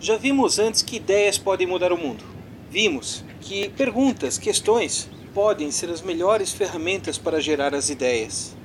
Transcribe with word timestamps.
Já 0.00 0.16
vimos 0.16 0.60
antes 0.60 0.80
que 0.80 0.96
ideias 0.96 1.38
podem 1.38 1.66
mudar 1.66 1.92
o 1.92 1.98
mundo. 1.98 2.22
Vimos 2.70 3.24
que 3.40 3.68
perguntas, 3.70 4.38
questões, 4.38 5.10
podem 5.34 5.72
ser 5.72 5.90
as 5.90 6.02
melhores 6.02 6.52
ferramentas 6.52 7.18
para 7.18 7.40
gerar 7.40 7.74
as 7.74 7.90
ideias. 7.90 8.56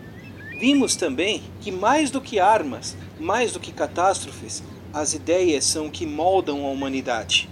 Vimos 0.59 0.95
também 0.95 1.41
que 1.59 1.71
mais 1.71 2.11
do 2.11 2.21
que 2.21 2.39
armas, 2.39 2.95
mais 3.19 3.51
do 3.51 3.59
que 3.59 3.71
catástrofes, 3.71 4.61
as 4.93 5.15
ideias 5.15 5.65
são 5.65 5.89
que 5.89 6.05
moldam 6.05 6.67
a 6.67 6.69
humanidade. 6.69 7.49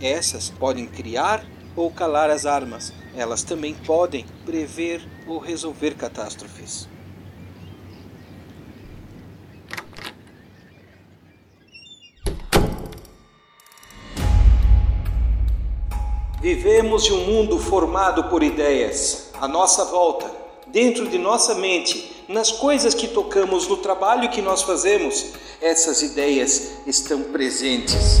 Essas 0.00 0.48
podem 0.48 0.86
criar 0.86 1.44
ou 1.76 1.90
calar 1.90 2.30
as 2.30 2.46
armas, 2.46 2.90
elas 3.14 3.42
também 3.42 3.74
podem 3.74 4.24
prever 4.46 5.06
ou 5.26 5.38
resolver 5.38 5.94
catástrofes. 5.94 6.88
Vivemos 16.52 17.06
em 17.06 17.12
um 17.12 17.26
mundo 17.26 17.60
formado 17.60 18.24
por 18.24 18.42
ideias, 18.42 19.30
à 19.40 19.46
nossa 19.46 19.84
volta, 19.84 20.28
dentro 20.66 21.08
de 21.08 21.16
nossa 21.16 21.54
mente, 21.54 22.24
nas 22.26 22.50
coisas 22.50 22.92
que 22.92 23.06
tocamos, 23.06 23.68
no 23.68 23.76
trabalho 23.76 24.28
que 24.28 24.42
nós 24.42 24.62
fazemos, 24.62 25.26
essas 25.60 26.02
ideias 26.02 26.72
estão 26.88 27.22
presentes. 27.22 28.20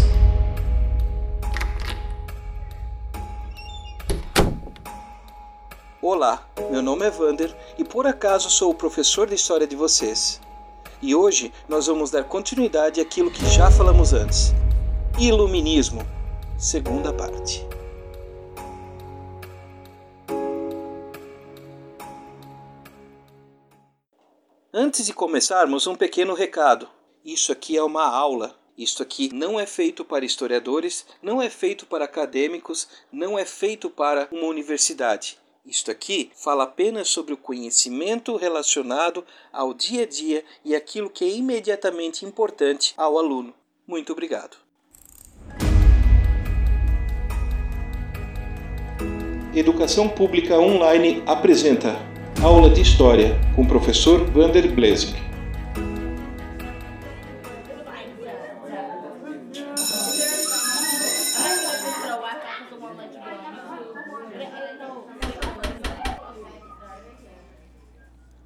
Olá, 6.00 6.46
meu 6.70 6.82
nome 6.82 7.06
é 7.06 7.10
Vander 7.10 7.52
e 7.76 7.82
por 7.82 8.06
acaso 8.06 8.48
sou 8.48 8.70
o 8.70 8.74
professor 8.76 9.26
de 9.26 9.34
história 9.34 9.66
de 9.66 9.74
vocês. 9.74 10.40
E 11.02 11.16
hoje 11.16 11.52
nós 11.68 11.88
vamos 11.88 12.12
dar 12.12 12.22
continuidade 12.22 13.00
àquilo 13.00 13.28
que 13.28 13.44
já 13.46 13.72
falamos 13.72 14.12
antes. 14.12 14.54
Iluminismo, 15.18 16.06
segunda 16.56 17.12
parte. 17.12 17.79
Antes 24.90 25.06
de 25.06 25.12
começarmos, 25.12 25.86
um 25.86 25.94
pequeno 25.94 26.34
recado. 26.34 26.88
Isso 27.24 27.52
aqui 27.52 27.76
é 27.76 27.82
uma 27.84 28.04
aula. 28.04 28.58
Isto 28.76 29.04
aqui 29.04 29.32
não 29.32 29.60
é 29.60 29.64
feito 29.64 30.04
para 30.04 30.24
historiadores, 30.24 31.06
não 31.22 31.40
é 31.40 31.48
feito 31.48 31.86
para 31.86 32.06
acadêmicos, 32.06 32.88
não 33.12 33.38
é 33.38 33.44
feito 33.44 33.88
para 33.88 34.26
uma 34.32 34.48
universidade. 34.48 35.38
Isto 35.64 35.92
aqui 35.92 36.32
fala 36.34 36.64
apenas 36.64 37.08
sobre 37.08 37.32
o 37.32 37.36
conhecimento 37.36 38.34
relacionado 38.34 39.24
ao 39.52 39.72
dia 39.72 40.02
a 40.02 40.06
dia 40.06 40.44
e 40.64 40.74
aquilo 40.74 41.08
que 41.08 41.24
é 41.24 41.28
imediatamente 41.28 42.26
importante 42.26 42.92
ao 42.96 43.16
aluno. 43.16 43.54
Muito 43.86 44.10
obrigado. 44.10 44.56
Educação 49.54 50.08
Pública 50.08 50.58
Online 50.58 51.22
apresenta 51.28 52.09
Aula 52.38 52.70
de 52.70 52.80
História 52.80 53.38
com 53.54 53.60
o 53.62 53.66
professor 53.66 54.24
Vander 54.30 54.72
Blesing. 54.72 55.14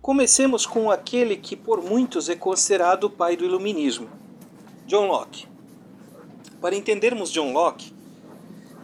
Comecemos 0.02 0.66
com 0.66 0.90
aquele 0.90 1.36
que 1.36 1.54
por 1.54 1.80
muitos 1.80 2.28
é 2.28 2.34
considerado 2.34 3.04
o 3.04 3.10
pai 3.10 3.36
do 3.36 3.44
iluminismo, 3.44 4.08
John 4.88 5.06
Locke. 5.06 5.46
Para 6.60 6.74
entendermos 6.74 7.30
John 7.30 7.52
Locke, 7.52 7.93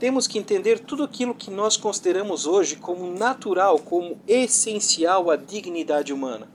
temos 0.01 0.27
que 0.27 0.39
entender 0.39 0.79
tudo 0.79 1.05
aquilo 1.05 1.34
que 1.34 1.51
nós 1.51 1.77
consideramos 1.77 2.47
hoje 2.47 2.75
como 2.75 3.12
natural, 3.12 3.78
como 3.78 4.19
essencial 4.27 5.31
à 5.31 5.37
dignidade 5.37 6.11
humana. 6.11 6.50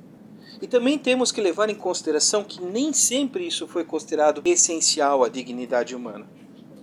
E 0.59 0.65
também 0.65 0.97
temos 0.97 1.31
que 1.31 1.39
levar 1.39 1.69
em 1.69 1.75
consideração 1.75 2.43
que 2.43 2.59
nem 2.59 2.91
sempre 2.91 3.45
isso 3.45 3.67
foi 3.67 3.83
considerado 3.83 4.41
essencial 4.43 5.23
à 5.23 5.29
dignidade 5.29 5.95
humana. 5.95 6.27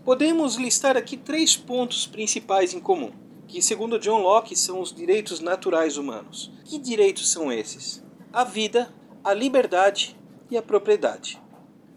Podemos 0.04 0.54
listar 0.54 0.96
aqui 0.96 1.16
três 1.16 1.56
pontos 1.56 2.06
principais 2.06 2.72
em 2.72 2.78
comum, 2.78 3.10
que, 3.48 3.60
segundo 3.60 3.98
John 3.98 4.22
Locke, 4.22 4.56
são 4.56 4.80
os 4.80 4.94
direitos 4.94 5.40
naturais 5.40 5.96
humanos. 5.96 6.52
Que 6.64 6.78
direitos 6.78 7.32
são 7.32 7.52
esses? 7.52 8.04
A 8.32 8.44
vida, 8.44 8.94
a 9.24 9.34
liberdade 9.34 10.16
e 10.48 10.56
a 10.56 10.62
propriedade. 10.62 11.42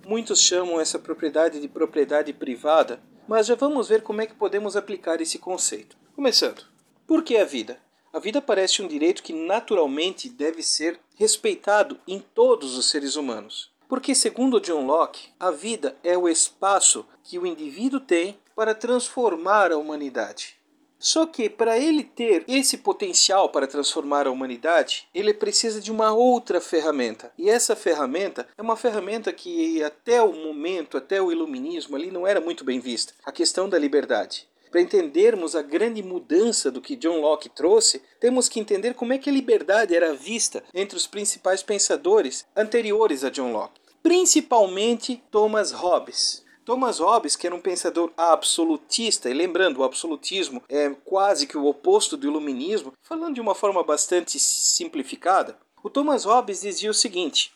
Muitos 0.08 0.40
chamam 0.40 0.80
essa 0.80 0.98
propriedade 0.98 1.60
de 1.60 1.68
propriedade 1.68 2.34
privada, 2.34 3.00
mas 3.28 3.48
já 3.48 3.56
vamos 3.56 3.90
ver 3.90 4.02
como 4.02 4.22
é 4.22 4.26
que 4.26 4.36
podemos 4.36 4.76
aplicar 4.76 5.22
esse 5.22 5.40
conceito. 5.40 5.98
Começando, 6.16 6.64
por 7.08 7.24
que 7.24 7.38
a 7.38 7.46
vida? 7.46 7.80
A 8.14 8.20
vida 8.20 8.42
parece 8.42 8.82
um 8.82 8.88
direito 8.88 9.22
que 9.22 9.34
naturalmente 9.34 10.30
deve 10.30 10.64
ser 10.64 11.00
respeitado 11.16 12.00
em 12.08 12.20
todos 12.20 12.78
os 12.78 12.90
seres 12.90 13.16
humanos. 13.16 13.72
Porque, 13.88 14.16
segundo 14.16 14.60
John 14.60 14.86
Locke, 14.86 15.30
a 15.40 15.52
vida 15.52 15.96
é 16.04 16.18
o 16.18 16.28
espaço 16.28 17.06
que 17.24 17.38
o 17.38 17.46
indivíduo 17.46 18.00
tem 18.00 18.40
para 18.56 18.74
transformar 18.74 19.72
a 19.72 19.78
humanidade. 19.78 20.58
Só 21.00 21.26
que 21.26 21.50
para 21.50 21.78
ele 21.78 22.04
ter 22.04 22.44
esse 22.48 22.78
potencial 22.78 23.50
para 23.50 23.68
transformar 23.68 24.28
a 24.28 24.32
humanidade, 24.32 25.08
ele 25.14 25.34
precisa 25.34 25.82
de 25.82 25.92
uma 25.92 26.14
outra 26.14 26.60
ferramenta. 26.62 27.32
E 27.38 27.50
essa 27.50 27.76
ferramenta 27.76 28.48
é 28.58 28.62
uma 28.62 28.76
ferramenta 28.76 29.32
que 29.32 29.84
até 29.84 30.22
o 30.22 30.34
momento, 30.34 30.98
até 30.98 31.22
o 31.22 31.32
iluminismo 31.32 31.96
ali 31.96 32.10
não 32.10 32.26
era 32.26 32.42
muito 32.42 32.64
bem 32.64 32.80
vista, 32.80 33.14
a 33.24 33.32
questão 33.32 33.68
da 33.68 33.78
liberdade. 33.78 34.48
Para 34.72 34.82
entendermos 34.82 35.56
a 35.56 35.62
grande 35.62 36.04
mudança 36.04 36.70
do 36.70 36.82
que 36.82 36.98
John 36.98 37.22
Locke 37.22 37.48
trouxe, 37.48 38.02
temos 38.20 38.50
que 38.50 38.60
entender 38.60 38.94
como 38.94 39.14
é 39.14 39.18
que 39.18 39.30
a 39.30 39.34
liberdade 39.34 39.96
era 39.96 40.14
vista 40.14 40.64
entre 40.74 40.98
os 40.98 41.08
principais 41.08 41.64
pensadores 41.64 42.46
anteriores 42.56 43.24
a 43.24 43.30
John 43.30 43.54
Locke, 43.54 43.80
principalmente 44.04 45.24
Thomas 45.32 45.72
Hobbes. 45.72 46.45
Thomas 46.66 46.98
Hobbes, 46.98 47.36
que 47.36 47.46
era 47.46 47.56
um 47.56 47.62
pensador 47.62 48.12
absolutista, 48.18 49.30
e 49.30 49.34
lembrando, 49.34 49.78
o 49.78 49.84
absolutismo 49.84 50.64
é 50.68 50.90
quase 51.06 51.46
que 51.46 51.56
o 51.56 51.68
oposto 51.68 52.18
do 52.18 52.26
iluminismo, 52.26 52.92
falando 53.04 53.36
de 53.36 53.42
uma 53.42 53.54
forma 53.54 53.84
bastante 53.84 54.40
simplificada, 54.40 55.58
o 55.84 55.90
Thomas 55.92 56.26
Hobbes 56.26 56.62
dizia 56.62 56.90
o 56.90 56.94
seguinte: 56.94 57.54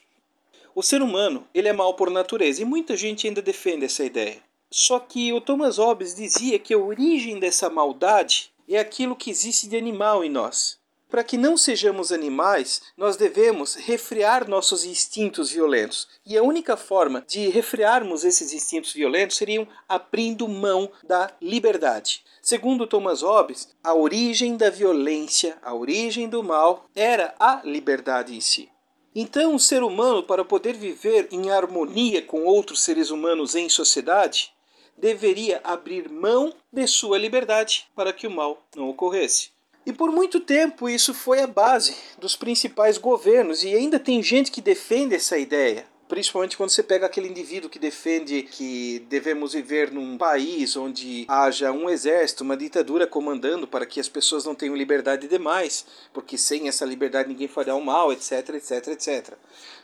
o 0.75 0.83
ser 0.83 1.01
humano 1.01 1.47
ele 1.53 1.67
é 1.67 1.73
mal 1.73 1.95
por 1.95 2.11
natureza, 2.11 2.61
e 2.61 2.65
muita 2.65 2.95
gente 2.95 3.27
ainda 3.27 3.41
defende 3.41 3.85
essa 3.85 4.05
ideia. 4.05 4.43
Só 4.71 4.99
que 4.99 5.33
o 5.33 5.41
Thomas 5.41 5.79
Hobbes 5.79 6.13
dizia 6.13 6.59
que 6.59 6.75
a 6.75 6.77
origem 6.77 7.39
dessa 7.39 7.67
maldade 7.67 8.53
é 8.67 8.77
aquilo 8.77 9.15
que 9.15 9.31
existe 9.31 9.67
de 9.67 9.75
animal 9.75 10.23
em 10.23 10.29
nós. 10.29 10.78
Para 11.09 11.23
que 11.23 11.37
não 11.37 11.57
sejamos 11.57 12.11
animais, 12.11 12.83
nós 12.95 13.17
devemos 13.17 13.73
refrear 13.73 14.47
nossos 14.47 14.85
instintos 14.85 15.49
violentos. 15.49 16.07
E 16.23 16.37
a 16.37 16.43
única 16.43 16.77
forma 16.77 17.25
de 17.27 17.49
refrearmos 17.49 18.23
esses 18.23 18.53
instintos 18.53 18.93
violentos 18.93 19.35
seriam 19.35 19.67
abrindo 19.87 20.47
mão 20.47 20.91
da 21.03 21.31
liberdade. 21.41 22.23
Segundo 22.43 22.85
Thomas 22.85 23.23
Hobbes, 23.23 23.69
a 23.83 23.95
origem 23.95 24.55
da 24.55 24.69
violência, 24.69 25.57
a 25.63 25.73
origem 25.73 26.29
do 26.29 26.43
mal, 26.43 26.85
era 26.95 27.33
a 27.39 27.61
liberdade 27.65 28.35
em 28.35 28.39
si. 28.39 28.69
Então, 29.15 29.55
o 29.55 29.59
ser 29.59 29.81
humano, 29.81 30.21
para 30.21 30.45
poder 30.45 30.73
viver 30.77 31.27
em 31.31 31.49
harmonia 31.49 32.21
com 32.21 32.45
outros 32.45 32.83
seres 32.83 33.09
humanos 33.09 33.55
em 33.55 33.67
sociedade, 33.67 34.53
deveria 34.95 35.59
abrir 35.63 36.07
mão 36.07 36.53
de 36.71 36.85
sua 36.85 37.17
liberdade 37.17 37.87
para 37.95 38.13
que 38.13 38.27
o 38.27 38.31
mal 38.31 38.63
não 38.75 38.89
ocorresse. 38.89 39.51
E 39.89 39.91
por 39.91 40.11
muito 40.11 40.39
tempo 40.39 40.87
isso 40.87 41.15
foi 41.15 41.41
a 41.41 41.47
base 41.47 41.95
dos 42.19 42.35
principais 42.35 42.99
governos, 42.99 43.63
e 43.63 43.73
ainda 43.73 43.97
tem 43.97 44.21
gente 44.21 44.51
que 44.51 44.61
defende 44.61 45.15
essa 45.15 45.35
ideia. 45.35 45.83
Principalmente 46.07 46.55
quando 46.55 46.69
você 46.69 46.83
pega 46.83 47.07
aquele 47.07 47.27
indivíduo 47.27 47.71
que 47.71 47.79
defende 47.79 48.43
que 48.43 49.03
devemos 49.09 49.53
viver 49.53 49.91
num 49.91 50.15
país 50.15 50.75
onde 50.75 51.25
haja 51.27 51.71
um 51.71 51.89
exército, 51.89 52.43
uma 52.43 52.55
ditadura 52.55 53.07
comandando 53.07 53.67
para 53.67 53.83
que 53.83 53.99
as 53.99 54.07
pessoas 54.07 54.45
não 54.45 54.53
tenham 54.53 54.75
liberdade 54.75 55.27
demais, 55.27 55.87
porque 56.13 56.37
sem 56.37 56.67
essa 56.67 56.85
liberdade 56.85 57.29
ninguém 57.29 57.47
fará 57.47 57.73
o 57.73 57.83
mal, 57.83 58.13
etc, 58.13 58.47
etc, 58.49 58.89
etc. 58.89 59.33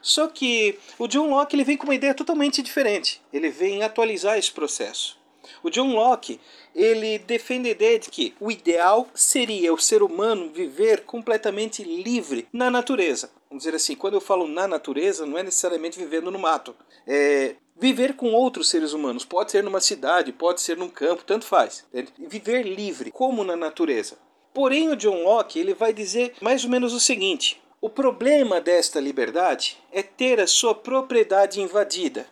Só 0.04 0.28
que 0.28 0.78
o 1.00 1.08
John 1.08 1.32
Locke 1.32 1.56
ele 1.56 1.64
vem 1.64 1.78
com 1.78 1.86
uma 1.86 1.96
ideia 1.96 2.14
totalmente 2.14 2.62
diferente. 2.62 3.24
Ele 3.34 3.50
vem 3.50 3.82
atualizar 3.82 4.38
esse 4.38 4.52
processo. 4.52 5.25
O 5.64 5.70
John 5.70 5.94
Locke 5.94 6.40
ele 6.74 7.20
defende 7.20 7.70
a 7.70 7.72
ideia 7.72 8.00
de 8.00 8.10
que 8.10 8.34
o 8.40 8.52
ideal 8.52 9.08
seria 9.14 9.74
o 9.74 9.78
ser 9.78 10.04
humano 10.04 10.50
viver 10.54 11.02
completamente 11.02 11.84
livre 11.84 12.48
na 12.52 12.70
natureza. 12.70 13.32
Vamos 13.50 13.64
dizer 13.64 13.76
assim, 13.76 13.96
quando 13.96 14.16
eu 14.16 14.22
falo 14.22 14.48
na 14.48 14.68
natureza, 14.68 15.26
não 15.26 15.38
é 15.38 15.44
necessariamente 15.44 15.98
vivendo 15.98 16.32
no 16.32 16.40
mato. 16.40 16.76
É 17.08 17.56
viver 17.78 18.16
com 18.16 18.34
outros 18.34 18.70
seres 18.70 18.94
humanos. 18.94 19.26
Pode 19.26 19.52
ser 19.52 19.64
numa 19.64 19.82
cidade, 19.82 20.32
pode 20.32 20.62
ser 20.62 20.78
num 20.78 20.90
campo, 20.90 21.24
tanto 21.24 21.46
faz. 21.46 21.86
É 21.94 22.06
viver 22.18 22.64
livre, 22.64 23.12
como 23.12 23.44
na 23.44 23.56
natureza. 23.56 24.18
Porém, 24.54 24.90
o 24.90 24.96
John 24.96 25.24
Locke 25.24 25.60
ele 25.60 25.74
vai 25.74 25.94
dizer 25.94 26.34
mais 26.42 26.64
ou 26.64 26.70
menos 26.70 26.94
o 26.94 27.00
seguinte: 27.00 27.62
o 27.82 27.90
problema 27.90 28.62
desta 28.62 29.00
liberdade 29.00 29.78
é 29.92 30.02
ter 30.02 30.40
a 30.40 30.48
sua 30.48 30.74
propriedade 30.74 31.62
invadida. 31.62 32.26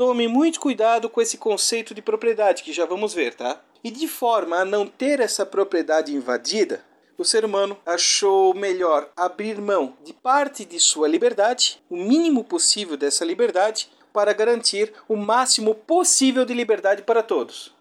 Tome 0.00 0.26
muito 0.26 0.60
cuidado 0.60 1.10
com 1.10 1.20
esse 1.20 1.36
conceito 1.36 1.92
de 1.92 2.00
propriedade, 2.00 2.62
que 2.62 2.72
já 2.72 2.86
vamos 2.86 3.12
ver, 3.12 3.34
tá? 3.34 3.60
E 3.84 3.90
de 3.90 4.08
forma 4.08 4.56
a 4.56 4.64
não 4.64 4.86
ter 4.86 5.20
essa 5.20 5.44
propriedade 5.44 6.16
invadida, 6.16 6.82
o 7.18 7.24
ser 7.24 7.44
humano 7.44 7.76
achou 7.84 8.54
melhor 8.54 9.10
abrir 9.14 9.60
mão 9.60 9.94
de 10.02 10.14
parte 10.14 10.64
de 10.64 10.80
sua 10.80 11.06
liberdade, 11.06 11.82
o 11.90 11.96
mínimo 11.98 12.42
possível 12.42 12.96
dessa 12.96 13.26
liberdade, 13.26 13.90
para 14.10 14.32
garantir 14.32 14.90
o 15.06 15.16
máximo 15.16 15.74
possível 15.74 16.46
de 16.46 16.54
liberdade 16.54 17.02
para 17.02 17.22
todos. 17.22 17.74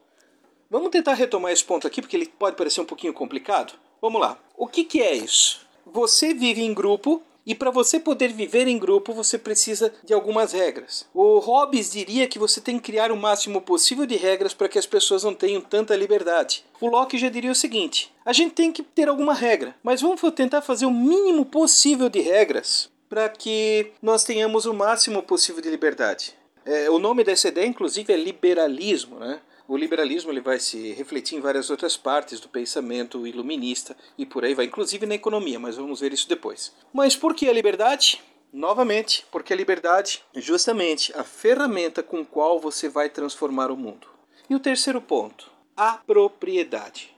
Vamos 0.69 0.89
tentar 0.89 1.13
retomar 1.13 1.53
esse 1.53 1.63
ponto 1.63 1.87
aqui, 1.87 2.01
porque 2.01 2.17
ele 2.17 2.27
pode 2.27 2.57
parecer 2.57 2.81
um 2.81 2.85
pouquinho 2.85 3.13
complicado. 3.13 3.75
Vamos 4.01 4.19
lá. 4.19 4.37
O 4.57 4.67
que, 4.67 4.83
que 4.83 5.01
é 5.01 5.15
isso? 5.15 5.65
Você 5.85 6.33
vive 6.33 6.61
em 6.61 6.73
grupo 6.73 7.23
e 7.45 7.55
para 7.55 7.71
você 7.71 7.99
poder 7.99 8.29
viver 8.29 8.67
em 8.67 8.77
grupo, 8.77 9.13
você 9.13 9.37
precisa 9.37 9.93
de 10.03 10.13
algumas 10.13 10.51
regras. 10.53 11.07
O 11.13 11.39
Hobbes 11.39 11.91
diria 11.91 12.27
que 12.27 12.39
você 12.39 12.61
tem 12.61 12.77
que 12.77 12.91
criar 12.91 13.11
o 13.11 13.17
máximo 13.17 13.61
possível 13.61 14.05
de 14.05 14.15
regras 14.15 14.53
para 14.53 14.69
que 14.69 14.77
as 14.77 14.85
pessoas 14.85 15.23
não 15.23 15.33
tenham 15.33 15.61
tanta 15.61 15.95
liberdade. 15.95 16.63
O 16.79 16.87
Locke 16.87 17.17
já 17.17 17.29
diria 17.29 17.51
o 17.51 17.55
seguinte: 17.55 18.13
a 18.25 18.33
gente 18.33 18.53
tem 18.53 18.71
que 18.71 18.83
ter 18.83 19.07
alguma 19.09 19.33
regra, 19.33 19.75
mas 19.83 20.01
vamos 20.01 20.21
tentar 20.35 20.61
fazer 20.61 20.85
o 20.85 20.91
mínimo 20.91 21.45
possível 21.45 22.09
de 22.09 22.19
regras 22.19 22.89
para 23.09 23.27
que 23.27 23.91
nós 24.01 24.23
tenhamos 24.23 24.65
o 24.65 24.73
máximo 24.73 25.23
possível 25.23 25.61
de 25.61 25.69
liberdade. 25.69 26.35
É, 26.63 26.89
o 26.89 26.99
nome 26.99 27.23
dessa 27.23 27.47
ideia, 27.47 27.65
inclusive, 27.65 28.13
é 28.13 28.17
liberalismo, 28.17 29.17
né? 29.17 29.41
O 29.69 29.77
liberalismo 29.77 30.31
ele 30.31 30.41
vai 30.41 30.57
se 30.59 30.93
refletir 30.93 31.37
em 31.37 31.41
várias 31.41 31.69
outras 31.69 31.95
partes 31.95 32.39
do 32.39 32.49
pensamento 32.49 33.27
iluminista 33.27 33.95
e 34.17 34.25
por 34.25 34.43
aí 34.43 34.55
vai, 34.55 34.65
inclusive 34.65 35.05
na 35.05 35.13
economia, 35.13 35.59
mas 35.59 35.75
vamos 35.75 35.99
ver 35.99 36.11
isso 36.11 36.27
depois. 36.27 36.73
Mas 36.91 37.15
por 37.15 37.35
que 37.35 37.47
a 37.47 37.53
liberdade? 37.53 38.19
Novamente, 38.51 39.27
porque 39.31 39.53
a 39.53 39.55
liberdade 39.55 40.23
é 40.33 40.41
justamente 40.41 41.15
a 41.15 41.23
ferramenta 41.23 42.01
com 42.01 42.25
qual 42.25 42.59
você 42.59 42.89
vai 42.89 43.09
transformar 43.09 43.69
o 43.69 43.77
mundo. 43.77 44.07
E 44.49 44.55
o 44.55 44.59
terceiro 44.59 44.99
ponto, 44.99 45.51
a 45.77 45.93
propriedade. 45.97 47.15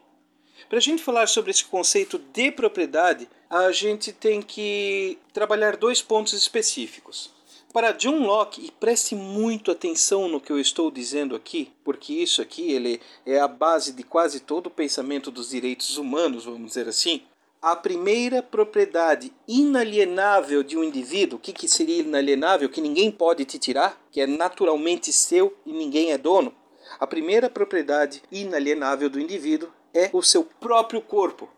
Para 0.68 0.76
a 0.76 0.82
gente 0.82 1.02
falar 1.02 1.28
sobre 1.28 1.50
esse 1.50 1.64
conceito 1.64 2.18
de 2.18 2.52
propriedade, 2.52 3.26
a 3.48 3.72
gente 3.72 4.12
tem 4.12 4.42
que 4.42 5.18
trabalhar 5.32 5.78
dois 5.78 6.02
pontos 6.02 6.34
específicos. 6.34 7.32
Para 7.72 7.92
John 7.92 8.26
Locke, 8.26 8.66
e 8.66 8.70
preste 8.70 9.14
muito 9.14 9.70
atenção 9.70 10.28
no 10.28 10.42
que 10.42 10.52
eu 10.52 10.60
estou 10.60 10.90
dizendo 10.90 11.34
aqui, 11.34 11.72
porque 11.82 12.12
isso 12.12 12.42
aqui 12.42 12.70
ele 12.70 13.00
é 13.24 13.40
a 13.40 13.48
base 13.48 13.94
de 13.94 14.02
quase 14.02 14.40
todo 14.40 14.66
o 14.66 14.70
pensamento 14.70 15.30
dos 15.30 15.48
direitos 15.48 15.96
humanos, 15.96 16.44
vamos 16.44 16.66
dizer 16.66 16.86
assim. 16.86 17.22
A 17.62 17.74
primeira 17.74 18.42
propriedade 18.42 19.32
inalienável 19.48 20.62
de 20.62 20.76
um 20.76 20.84
indivíduo, 20.84 21.38
o 21.38 21.40
que, 21.40 21.50
que 21.54 21.66
seria 21.66 22.02
inalienável? 22.02 22.68
Que 22.68 22.82
ninguém 22.82 23.10
pode 23.10 23.46
te 23.46 23.58
tirar, 23.58 23.98
que 24.10 24.20
é 24.20 24.26
naturalmente 24.26 25.10
seu 25.10 25.56
e 25.64 25.72
ninguém 25.72 26.12
é 26.12 26.18
dono. 26.18 26.54
A 27.00 27.06
primeira 27.06 27.48
propriedade 27.48 28.22
inalienável 28.30 29.08
do 29.08 29.18
indivíduo 29.18 29.70
é 29.94 30.10
o 30.12 30.22
seu 30.22 30.44
próprio 30.44 31.00
corpo. 31.00 31.48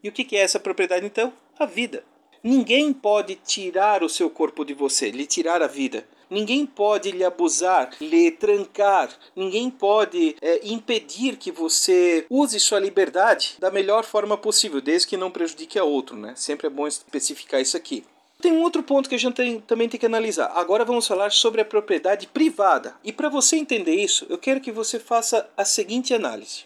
E 0.00 0.08
o 0.08 0.12
que, 0.12 0.22
que 0.22 0.36
é 0.36 0.42
essa 0.42 0.60
propriedade 0.60 1.04
então? 1.04 1.32
A 1.58 1.66
vida. 1.66 2.04
Ninguém 2.42 2.92
pode 2.92 3.36
tirar 3.36 4.02
o 4.02 4.08
seu 4.08 4.30
corpo 4.30 4.64
de 4.64 4.74
você, 4.74 5.10
lhe 5.10 5.26
tirar 5.26 5.62
a 5.62 5.66
vida. 5.66 6.06
Ninguém 6.28 6.66
pode 6.66 7.12
lhe 7.12 7.24
abusar, 7.24 7.90
lhe 8.00 8.30
trancar. 8.30 9.10
Ninguém 9.34 9.70
pode 9.70 10.36
é, 10.40 10.60
impedir 10.66 11.36
que 11.36 11.52
você 11.52 12.26
use 12.28 12.58
sua 12.58 12.80
liberdade 12.80 13.56
da 13.58 13.70
melhor 13.70 14.04
forma 14.04 14.36
possível, 14.36 14.80
desde 14.80 15.06
que 15.06 15.16
não 15.16 15.30
prejudique 15.30 15.78
a 15.78 15.84
outro, 15.84 16.16
né? 16.16 16.34
Sempre 16.36 16.66
é 16.66 16.70
bom 16.70 16.86
especificar 16.86 17.60
isso 17.60 17.76
aqui. 17.76 18.04
Tem 18.40 18.52
um 18.52 18.62
outro 18.62 18.82
ponto 18.82 19.08
que 19.08 19.14
a 19.14 19.18
gente 19.18 19.34
tem, 19.34 19.60
também 19.60 19.88
tem 19.88 19.98
que 19.98 20.04
analisar. 20.06 20.52
Agora 20.54 20.84
vamos 20.84 21.06
falar 21.06 21.30
sobre 21.30 21.60
a 21.60 21.64
propriedade 21.64 22.26
privada. 22.26 22.94
E 23.02 23.12
para 23.12 23.28
você 23.28 23.56
entender 23.56 23.94
isso, 23.94 24.26
eu 24.28 24.36
quero 24.36 24.60
que 24.60 24.72
você 24.72 24.98
faça 24.98 25.48
a 25.56 25.64
seguinte 25.64 26.12
análise. 26.12 26.64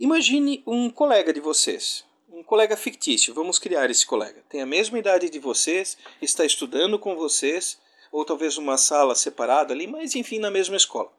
Imagine 0.00 0.62
um 0.66 0.88
colega 0.88 1.32
de 1.32 1.40
vocês 1.40 2.07
um 2.38 2.42
colega 2.44 2.76
fictício, 2.76 3.34
vamos 3.34 3.58
criar 3.58 3.90
esse 3.90 4.06
colega. 4.06 4.42
Tem 4.48 4.60
a 4.60 4.66
mesma 4.66 4.98
idade 4.98 5.28
de 5.28 5.38
vocês, 5.40 5.98
está 6.22 6.44
estudando 6.44 6.98
com 6.98 7.16
vocês, 7.16 7.78
ou 8.12 8.24
talvez 8.24 8.56
uma 8.56 8.76
sala 8.76 9.14
separada 9.14 9.74
ali, 9.74 9.86
mas 9.86 10.14
enfim, 10.14 10.38
na 10.38 10.50
mesma 10.50 10.76
escola. 10.76 11.12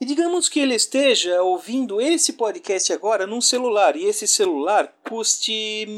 E 0.00 0.06
digamos 0.06 0.48
que 0.48 0.60
ele 0.60 0.74
esteja 0.74 1.42
ouvindo 1.42 2.00
esse 2.00 2.32
podcast 2.32 2.92
agora 2.92 3.26
num 3.26 3.40
celular, 3.40 3.94
e 3.94 4.04
esse 4.04 4.26
celular 4.26 4.96
custe 5.06 5.84
R$ 5.84 5.92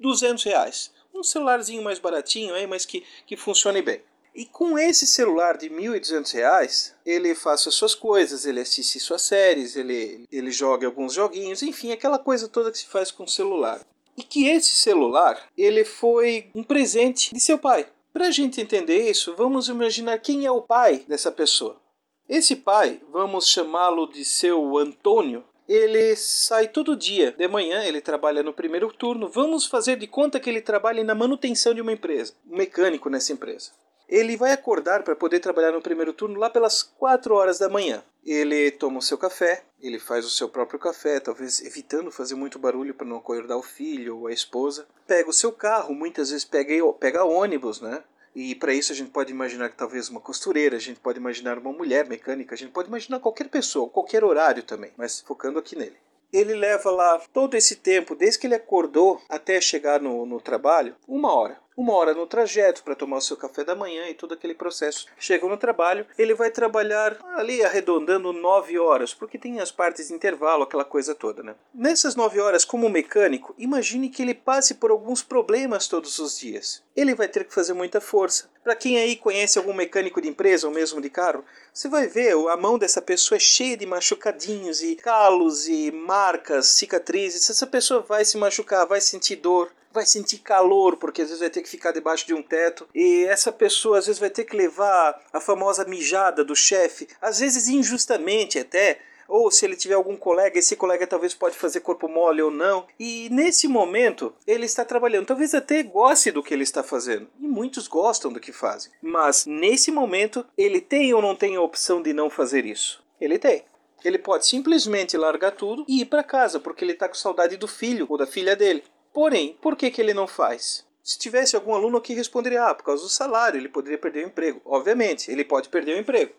1.200. 0.00 0.90
Um 1.14 1.22
celularzinho 1.22 1.82
mais 1.82 1.98
baratinho, 1.98 2.54
aí, 2.54 2.66
mas 2.66 2.86
que, 2.86 3.04
que 3.26 3.36
funcione 3.36 3.82
bem. 3.82 4.00
E 4.34 4.46
com 4.46 4.78
esse 4.78 5.06
celular 5.06 5.58
de 5.58 5.68
R$ 5.68 5.76
1.200, 5.76 6.92
ele 7.04 7.34
faz 7.34 7.66
as 7.66 7.74
suas 7.74 7.94
coisas, 7.94 8.46
ele 8.46 8.60
assiste 8.60 8.98
suas 8.98 9.22
séries, 9.22 9.76
ele, 9.76 10.26
ele 10.32 10.50
joga 10.50 10.86
alguns 10.86 11.12
joguinhos, 11.12 11.62
enfim, 11.62 11.92
aquela 11.92 12.18
coisa 12.18 12.48
toda 12.48 12.70
que 12.70 12.78
se 12.78 12.86
faz 12.86 13.10
com 13.10 13.24
o 13.24 13.28
celular. 13.28 13.80
E 14.16 14.22
que 14.22 14.46
esse 14.46 14.74
celular, 14.74 15.38
ele 15.56 15.84
foi 15.84 16.50
um 16.54 16.62
presente 16.62 17.34
de 17.34 17.40
seu 17.40 17.58
pai. 17.58 17.86
Para 18.12 18.28
a 18.28 18.30
gente 18.30 18.60
entender 18.60 19.10
isso, 19.10 19.34
vamos 19.36 19.68
imaginar 19.68 20.18
quem 20.18 20.46
é 20.46 20.50
o 20.50 20.62
pai 20.62 21.04
dessa 21.06 21.30
pessoa. 21.30 21.80
Esse 22.28 22.56
pai, 22.56 23.00
vamos 23.10 23.48
chamá-lo 23.48 24.06
de 24.06 24.24
seu 24.24 24.78
Antônio, 24.78 25.44
ele 25.68 26.14
sai 26.16 26.68
todo 26.68 26.96
dia. 26.96 27.32
De 27.32 27.46
manhã 27.48 27.82
ele 27.84 28.00
trabalha 28.00 28.42
no 28.42 28.52
primeiro 28.52 28.92
turno. 28.92 29.28
Vamos 29.28 29.66
fazer 29.66 29.96
de 29.96 30.06
conta 30.06 30.40
que 30.40 30.50
ele 30.50 30.60
trabalha 30.60 31.04
na 31.04 31.14
manutenção 31.14 31.74
de 31.74 31.80
uma 31.80 31.92
empresa, 31.92 32.34
um 32.50 32.56
mecânico 32.56 33.08
nessa 33.08 33.32
empresa. 33.32 33.70
Ele 34.12 34.36
vai 34.36 34.52
acordar 34.52 35.02
para 35.02 35.16
poder 35.16 35.40
trabalhar 35.40 35.72
no 35.72 35.80
primeiro 35.80 36.12
turno 36.12 36.38
lá 36.38 36.50
pelas 36.50 36.82
4 36.82 37.34
horas 37.34 37.58
da 37.58 37.70
manhã. 37.70 38.04
Ele 38.22 38.70
toma 38.70 38.98
o 38.98 39.02
seu 39.02 39.16
café, 39.16 39.64
ele 39.80 39.98
faz 39.98 40.26
o 40.26 40.30
seu 40.30 40.50
próprio 40.50 40.78
café, 40.78 41.18
talvez 41.18 41.62
evitando 41.62 42.12
fazer 42.12 42.34
muito 42.34 42.58
barulho 42.58 42.92
para 42.92 43.06
não 43.06 43.16
acordar 43.16 43.56
o 43.56 43.62
filho 43.62 44.18
ou 44.18 44.26
a 44.26 44.32
esposa. 44.32 44.86
Pega 45.06 45.30
o 45.30 45.32
seu 45.32 45.50
carro, 45.50 45.94
muitas 45.94 46.28
vezes 46.28 46.44
pega, 46.44 46.74
pega 47.00 47.24
ônibus, 47.24 47.80
né? 47.80 48.04
E 48.36 48.54
para 48.54 48.74
isso 48.74 48.92
a 48.92 48.94
gente 48.94 49.10
pode 49.10 49.32
imaginar 49.32 49.70
que 49.70 49.76
talvez 49.78 50.10
uma 50.10 50.20
costureira, 50.20 50.76
a 50.76 50.80
gente 50.80 51.00
pode 51.00 51.18
imaginar 51.18 51.56
uma 51.56 51.72
mulher 51.72 52.06
mecânica, 52.06 52.54
a 52.54 52.58
gente 52.58 52.72
pode 52.72 52.88
imaginar 52.88 53.18
qualquer 53.18 53.48
pessoa, 53.48 53.88
qualquer 53.88 54.22
horário 54.22 54.62
também, 54.62 54.92
mas 54.94 55.22
focando 55.22 55.58
aqui 55.58 55.74
nele. 55.74 55.96
Ele 56.30 56.54
leva 56.54 56.90
lá 56.90 57.18
todo 57.32 57.54
esse 57.54 57.76
tempo, 57.76 58.14
desde 58.14 58.38
que 58.38 58.46
ele 58.46 58.54
acordou 58.54 59.22
até 59.26 59.58
chegar 59.58 60.02
no, 60.02 60.26
no 60.26 60.38
trabalho, 60.38 60.96
uma 61.08 61.32
hora 61.34 61.62
uma 61.76 61.94
hora 61.94 62.14
no 62.14 62.26
trajeto 62.26 62.82
para 62.82 62.94
tomar 62.94 63.18
o 63.18 63.20
seu 63.20 63.36
café 63.36 63.64
da 63.64 63.74
manhã 63.74 64.08
e 64.08 64.14
todo 64.14 64.34
aquele 64.34 64.54
processo. 64.54 65.06
Chega 65.18 65.46
no 65.46 65.56
trabalho, 65.56 66.06
ele 66.18 66.34
vai 66.34 66.50
trabalhar 66.50 67.18
ali 67.34 67.64
arredondando 67.64 68.32
nove 68.32 68.78
horas, 68.78 69.14
porque 69.14 69.38
tem 69.38 69.60
as 69.60 69.70
partes 69.70 70.08
de 70.08 70.14
intervalo, 70.14 70.64
aquela 70.64 70.84
coisa 70.84 71.14
toda, 71.14 71.42
né? 71.42 71.54
Nessas 71.74 72.14
nove 72.14 72.40
horas, 72.40 72.64
como 72.64 72.88
mecânico, 72.88 73.54
imagine 73.58 74.08
que 74.08 74.22
ele 74.22 74.34
passe 74.34 74.74
por 74.74 74.90
alguns 74.90 75.22
problemas 75.22 75.88
todos 75.88 76.18
os 76.18 76.38
dias. 76.38 76.82
Ele 76.94 77.14
vai 77.14 77.28
ter 77.28 77.44
que 77.44 77.54
fazer 77.54 77.72
muita 77.72 78.00
força. 78.00 78.50
Para 78.62 78.76
quem 78.76 78.96
aí 78.98 79.16
conhece 79.16 79.58
algum 79.58 79.72
mecânico 79.72 80.20
de 80.20 80.28
empresa 80.28 80.68
ou 80.68 80.72
mesmo 80.72 81.00
de 81.00 81.10
carro, 81.10 81.44
você 81.72 81.88
vai 81.88 82.06
ver 82.06 82.32
a 82.48 82.56
mão 82.56 82.78
dessa 82.78 83.02
pessoa 83.02 83.36
é 83.36 83.40
cheia 83.40 83.76
de 83.76 83.86
machucadinhos 83.86 84.82
e 84.82 84.94
calos 84.94 85.66
e 85.66 85.90
marcas, 85.90 86.66
cicatrizes. 86.66 87.48
Essa 87.48 87.66
pessoa 87.66 88.00
vai 88.00 88.24
se 88.24 88.36
machucar, 88.36 88.86
vai 88.86 89.00
sentir 89.00 89.36
dor, 89.36 89.72
vai 89.92 90.06
sentir 90.06 90.38
calor, 90.38 90.96
porque 90.96 91.22
às 91.22 91.28
vezes 91.28 91.40
vai 91.40 91.50
ter 91.50 91.62
que 91.62 91.68
ficar 91.68 91.92
debaixo 91.92 92.26
de 92.26 92.34
um 92.34 92.42
teto, 92.42 92.88
e 92.94 93.24
essa 93.24 93.52
pessoa 93.52 93.98
às 93.98 94.06
vezes 94.06 94.20
vai 94.20 94.30
ter 94.30 94.44
que 94.44 94.56
levar 94.56 95.20
a 95.32 95.40
famosa 95.40 95.84
mijada 95.84 96.44
do 96.44 96.56
chefe, 96.56 97.08
às 97.20 97.40
vezes 97.40 97.68
injustamente 97.68 98.58
até, 98.58 99.00
ou 99.28 99.50
se 99.50 99.64
ele 99.64 99.76
tiver 99.76 99.94
algum 99.94 100.14
colega, 100.14 100.58
esse 100.58 100.76
colega 100.76 101.06
talvez 101.06 101.32
pode 101.32 101.56
fazer 101.56 101.80
corpo 101.80 102.06
mole 102.06 102.42
ou 102.42 102.50
não. 102.50 102.86
E 103.00 103.30
nesse 103.30 103.66
momento 103.66 104.34
ele 104.46 104.66
está 104.66 104.84
trabalhando, 104.84 105.26
talvez 105.26 105.54
até 105.54 105.82
goste 105.82 106.30
do 106.30 106.42
que 106.42 106.52
ele 106.52 106.64
está 106.64 106.82
fazendo. 106.82 107.28
E 107.40 107.48
muitos 107.48 107.88
gostam 107.88 108.30
do 108.30 108.38
que 108.38 108.52
fazem. 108.52 108.92
Mas 109.00 109.46
nesse 109.46 109.90
momento 109.90 110.44
ele 110.56 110.82
tem 110.82 111.14
ou 111.14 111.22
não 111.22 111.34
tem 111.34 111.56
a 111.56 111.62
opção 111.62 112.02
de 112.02 112.12
não 112.12 112.28
fazer 112.28 112.66
isso? 112.66 113.02
Ele 113.18 113.38
tem. 113.38 113.64
Ele 114.04 114.18
pode 114.18 114.46
simplesmente 114.46 115.16
largar 115.16 115.52
tudo 115.52 115.84
e 115.88 116.02
ir 116.02 116.06
para 116.06 116.24
casa, 116.24 116.58
porque 116.58 116.84
ele 116.84 116.92
está 116.92 117.08
com 117.08 117.14
saudade 117.14 117.56
do 117.56 117.68
filho 117.68 118.06
ou 118.08 118.18
da 118.18 118.26
filha 118.26 118.56
dele. 118.56 118.82
Porém, 119.12 119.58
por 119.60 119.76
que, 119.76 119.90
que 119.90 120.00
ele 120.00 120.14
não 120.14 120.26
faz? 120.26 120.84
Se 121.02 121.18
tivesse 121.18 121.56
algum 121.56 121.74
aluno 121.74 122.00
que 122.00 122.14
responderia, 122.14 122.64
ah, 122.66 122.74
por 122.74 122.84
causa 122.84 123.02
do 123.02 123.08
salário, 123.08 123.58
ele 123.58 123.68
poderia 123.68 123.98
perder 123.98 124.24
o 124.24 124.28
emprego. 124.28 124.60
Obviamente, 124.64 125.30
ele 125.30 125.44
pode 125.44 125.68
perder 125.68 125.96
o 125.96 126.00
emprego. 126.00 126.32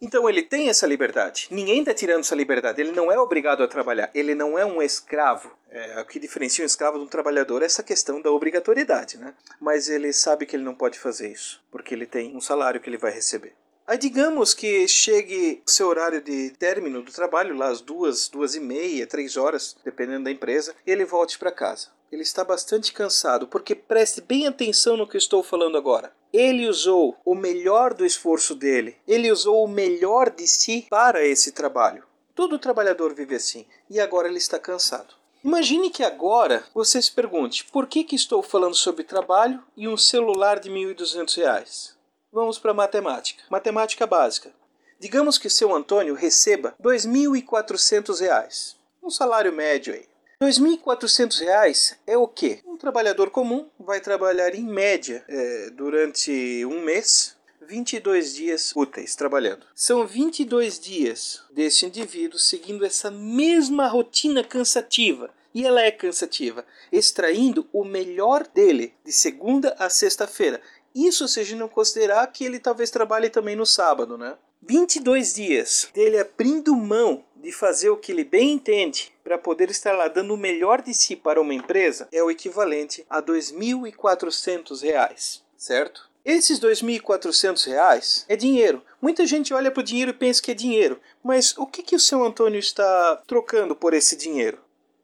Então 0.00 0.28
ele 0.28 0.42
tem 0.42 0.68
essa 0.68 0.86
liberdade. 0.86 1.48
Ninguém 1.50 1.80
está 1.80 1.92
tirando 1.92 2.20
essa 2.20 2.34
liberdade. 2.34 2.80
Ele 2.80 2.92
não 2.92 3.10
é 3.10 3.18
obrigado 3.18 3.62
a 3.62 3.68
trabalhar. 3.68 4.10
Ele 4.14 4.34
não 4.34 4.58
é 4.58 4.64
um 4.64 4.80
escravo. 4.80 5.50
É, 5.70 6.00
o 6.00 6.04
que 6.06 6.20
diferencia 6.20 6.64
um 6.64 6.66
escravo 6.66 6.98
de 6.98 7.04
um 7.04 7.08
trabalhador 7.08 7.62
é 7.62 7.66
essa 7.66 7.82
questão 7.82 8.22
da 8.22 8.30
obrigatoriedade, 8.30 9.18
né? 9.18 9.34
Mas 9.60 9.88
ele 9.88 10.12
sabe 10.12 10.46
que 10.46 10.54
ele 10.54 10.64
não 10.64 10.74
pode 10.74 10.98
fazer 10.98 11.30
isso, 11.30 11.62
porque 11.70 11.94
ele 11.94 12.06
tem 12.06 12.34
um 12.34 12.40
salário 12.40 12.80
que 12.80 12.88
ele 12.88 12.96
vai 12.96 13.10
receber. 13.10 13.54
Aí 13.86 13.98
digamos 13.98 14.54
que 14.54 14.86
chegue 14.86 15.62
o 15.66 15.70
seu 15.70 15.88
horário 15.88 16.22
de 16.22 16.50
término 16.50 17.02
do 17.02 17.10
trabalho, 17.10 17.56
lá 17.56 17.68
às 17.68 17.80
duas, 17.80 18.28
duas 18.28 18.54
e 18.54 18.60
meia, 18.60 19.06
três 19.06 19.36
horas, 19.36 19.76
dependendo 19.84 20.24
da 20.24 20.30
empresa, 20.30 20.74
e 20.86 20.90
ele 20.90 21.04
volte 21.04 21.38
para 21.38 21.50
casa. 21.50 21.88
Ele 22.10 22.22
está 22.22 22.42
bastante 22.42 22.92
cansado, 22.92 23.46
porque 23.46 23.74
preste 23.74 24.20
bem 24.20 24.46
atenção 24.46 24.96
no 24.96 25.06
que 25.06 25.18
estou 25.18 25.42
falando 25.42 25.76
agora. 25.76 26.12
Ele 26.32 26.66
usou 26.68 27.16
o 27.24 27.34
melhor 27.34 27.94
do 27.94 28.04
esforço 28.04 28.54
dele, 28.54 28.96
ele 29.06 29.30
usou 29.30 29.64
o 29.64 29.68
melhor 29.68 30.30
de 30.30 30.46
si 30.46 30.86
para 30.88 31.24
esse 31.24 31.52
trabalho. 31.52 32.04
Todo 32.34 32.58
trabalhador 32.58 33.14
vive 33.14 33.34
assim, 33.34 33.66
e 33.90 34.00
agora 34.00 34.28
ele 34.28 34.38
está 34.38 34.58
cansado. 34.58 35.14
Imagine 35.44 35.90
que 35.90 36.02
agora 36.02 36.64
você 36.74 37.00
se 37.00 37.12
pergunte: 37.12 37.64
por 37.66 37.86
que, 37.86 38.04
que 38.04 38.16
estou 38.16 38.42
falando 38.42 38.74
sobre 38.74 39.04
trabalho 39.04 39.62
e 39.76 39.86
um 39.86 39.96
celular 39.96 40.58
de 40.58 40.68
R$ 40.68 40.94
1.200? 40.94 41.94
Vamos 42.32 42.58
para 42.58 42.74
matemática. 42.74 43.44
Matemática 43.48 44.06
básica. 44.06 44.52
Digamos 45.00 45.38
que 45.38 45.48
seu 45.48 45.74
Antônio 45.74 46.14
receba 46.14 46.74
R$ 46.78 46.90
2.400, 46.90 48.74
um 49.02 49.08
salário 49.08 49.52
médio 49.52 49.94
aí. 49.94 50.06
R$ 50.40 50.46
2.400 50.46 51.96
é 52.06 52.16
o 52.16 52.28
quê? 52.28 52.60
Um 52.64 52.76
trabalhador 52.76 53.28
comum 53.28 53.66
vai 53.76 54.00
trabalhar 54.00 54.54
em 54.54 54.62
média 54.62 55.24
é, 55.28 55.70
durante 55.70 56.64
um 56.64 56.80
mês, 56.80 57.34
22 57.66 58.36
dias 58.36 58.72
úteis 58.76 59.16
trabalhando. 59.16 59.66
São 59.74 60.06
22 60.06 60.78
dias 60.78 61.42
desse 61.50 61.84
indivíduo 61.86 62.38
seguindo 62.38 62.86
essa 62.86 63.10
mesma 63.10 63.88
rotina 63.88 64.44
cansativa. 64.44 65.28
E 65.52 65.66
ela 65.66 65.82
é 65.82 65.90
cansativa, 65.90 66.64
extraindo 66.92 67.66
o 67.72 67.82
melhor 67.82 68.46
dele 68.46 68.94
de 69.04 69.10
segunda 69.10 69.74
a 69.76 69.90
sexta-feira. 69.90 70.60
Isso 70.94 71.26
se 71.26 71.40
a 71.40 71.42
gente 71.42 71.58
não 71.58 71.68
considerar 71.68 72.24
que 72.28 72.44
ele 72.44 72.60
talvez 72.60 72.92
trabalhe 72.92 73.28
também 73.28 73.56
no 73.56 73.66
sábado, 73.66 74.16
né? 74.16 74.36
22 74.62 75.34
dias 75.34 75.88
dele 75.92 76.16
abrindo 76.16 76.76
mão 76.76 77.24
de 77.36 77.50
fazer 77.50 77.90
o 77.90 77.96
que 77.96 78.12
ele 78.12 78.24
bem 78.24 78.52
entende 78.52 79.12
para 79.28 79.36
poder 79.36 79.68
estar 79.68 79.92
lá 79.92 80.08
dando 80.08 80.32
o 80.32 80.38
melhor 80.38 80.80
de 80.80 80.94
si 80.94 81.14
para 81.14 81.38
uma 81.38 81.52
empresa 81.52 82.08
é 82.10 82.22
o 82.22 82.30
equivalente 82.30 83.04
a 83.10 83.16
R$ 83.16 83.26
2.400, 83.26 85.42
certo? 85.54 86.08
Esses 86.24 86.58
R$ 86.58 86.70
2.400 86.70 88.24
é 88.26 88.36
dinheiro. 88.36 88.82
Muita 89.02 89.26
gente 89.26 89.52
olha 89.52 89.70
para 89.70 89.82
o 89.82 89.84
dinheiro 89.84 90.12
e 90.12 90.14
pensa 90.14 90.40
que 90.40 90.50
é 90.50 90.54
dinheiro, 90.54 90.98
mas 91.22 91.54
o 91.58 91.66
que, 91.66 91.82
que 91.82 91.94
o 91.94 92.00
seu 92.00 92.24
Antônio 92.24 92.58
está 92.58 93.22
trocando 93.26 93.76
por 93.76 93.92
esse 93.92 94.16
dinheiro? 94.16 94.58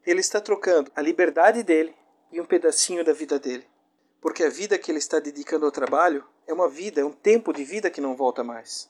Ele 0.06 0.20
está 0.20 0.40
trocando 0.40 0.90
a 0.96 1.02
liberdade 1.02 1.62
dele 1.62 1.94
e 2.32 2.40
um 2.40 2.46
pedacinho 2.46 3.04
da 3.04 3.12
vida 3.12 3.38
dele. 3.38 3.66
Porque 4.22 4.42
a 4.42 4.48
vida 4.48 4.78
que 4.78 4.90
ele 4.90 5.00
está 5.00 5.20
dedicando 5.20 5.66
ao 5.66 5.70
trabalho 5.70 6.24
é 6.46 6.54
uma 6.54 6.70
vida, 6.70 7.02
é 7.02 7.04
um 7.04 7.12
tempo 7.12 7.52
de 7.52 7.62
vida 7.62 7.90
que 7.90 8.00
não 8.00 8.16
volta 8.16 8.42
mais 8.42 8.88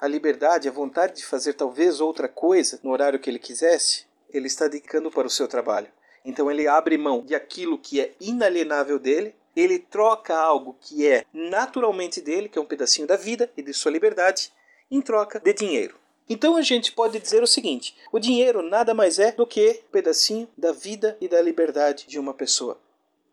a 0.00 0.08
liberdade, 0.08 0.66
a 0.66 0.72
vontade 0.72 1.16
de 1.16 1.26
fazer 1.26 1.52
talvez 1.52 2.00
outra 2.00 2.26
coisa 2.26 2.80
no 2.82 2.90
horário 2.90 3.20
que 3.20 3.28
ele 3.28 3.38
quisesse, 3.38 4.06
ele 4.32 4.46
está 4.46 4.68
dedicando 4.68 5.10
para 5.10 5.26
o 5.26 5.30
seu 5.30 5.46
trabalho. 5.46 5.88
Então 6.24 6.50
ele 6.50 6.66
abre 6.66 6.98
mão 6.98 7.22
de 7.24 7.34
aquilo 7.34 7.78
que 7.78 8.00
é 8.00 8.12
inalienável 8.20 8.98
dele, 8.98 9.34
ele 9.56 9.78
troca 9.78 10.36
algo 10.36 10.76
que 10.80 11.06
é 11.06 11.24
naturalmente 11.32 12.20
dele, 12.20 12.48
que 12.48 12.58
é 12.58 12.62
um 12.62 12.66
pedacinho 12.66 13.06
da 13.06 13.16
vida 13.16 13.50
e 13.56 13.62
de 13.62 13.72
sua 13.72 13.90
liberdade, 13.90 14.52
em 14.90 15.00
troca 15.00 15.40
de 15.40 15.52
dinheiro. 15.52 15.96
Então 16.28 16.56
a 16.56 16.62
gente 16.62 16.92
pode 16.92 17.18
dizer 17.18 17.42
o 17.42 17.46
seguinte: 17.46 17.96
o 18.12 18.20
dinheiro 18.20 18.62
nada 18.62 18.94
mais 18.94 19.18
é 19.18 19.32
do 19.32 19.46
que 19.46 19.82
um 19.88 19.90
pedacinho 19.90 20.48
da 20.56 20.72
vida 20.72 21.16
e 21.20 21.26
da 21.26 21.42
liberdade 21.42 22.06
de 22.06 22.18
uma 22.18 22.32
pessoa. 22.32 22.80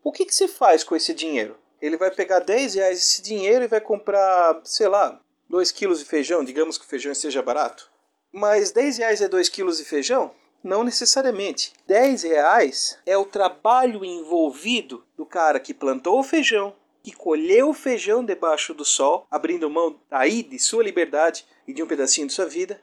O 0.02 0.10
que, 0.10 0.24
que 0.24 0.34
você 0.34 0.48
faz 0.48 0.82
com 0.82 0.96
esse 0.96 1.14
dinheiro? 1.14 1.56
Ele 1.80 1.96
vai 1.96 2.10
pegar 2.10 2.40
10 2.40 2.74
reais 2.74 2.98
esse 2.98 3.22
dinheiro 3.22 3.64
e 3.64 3.68
vai 3.68 3.80
comprar, 3.80 4.60
sei 4.64 4.88
lá, 4.88 5.20
2 5.48 5.70
quilos 5.70 6.00
de 6.00 6.04
feijão, 6.04 6.44
digamos 6.44 6.76
que 6.76 6.84
o 6.84 6.88
feijão 6.88 7.12
esteja 7.12 7.40
barato. 7.40 7.88
Mas 8.32 8.72
10 8.72 8.98
reais 8.98 9.20
é 9.20 9.28
2 9.28 9.48
quilos 9.48 9.78
de 9.78 9.84
feijão? 9.84 10.32
Não 10.62 10.82
necessariamente. 10.82 11.72
10 11.86 12.24
reais 12.24 12.98
é 13.06 13.16
o 13.16 13.24
trabalho 13.24 14.04
envolvido 14.04 15.04
do 15.16 15.24
cara 15.24 15.60
que 15.60 15.72
plantou 15.72 16.18
o 16.18 16.24
feijão, 16.24 16.74
que 17.02 17.12
colheu 17.12 17.70
o 17.70 17.74
feijão 17.74 18.24
debaixo 18.24 18.74
do 18.74 18.84
sol, 18.84 19.26
abrindo 19.30 19.70
mão 19.70 19.98
aí 20.10 20.42
de 20.42 20.58
sua 20.58 20.82
liberdade 20.82 21.46
e 21.66 21.72
de 21.72 21.82
um 21.82 21.86
pedacinho 21.86 22.26
de 22.26 22.32
sua 22.32 22.46
vida, 22.46 22.80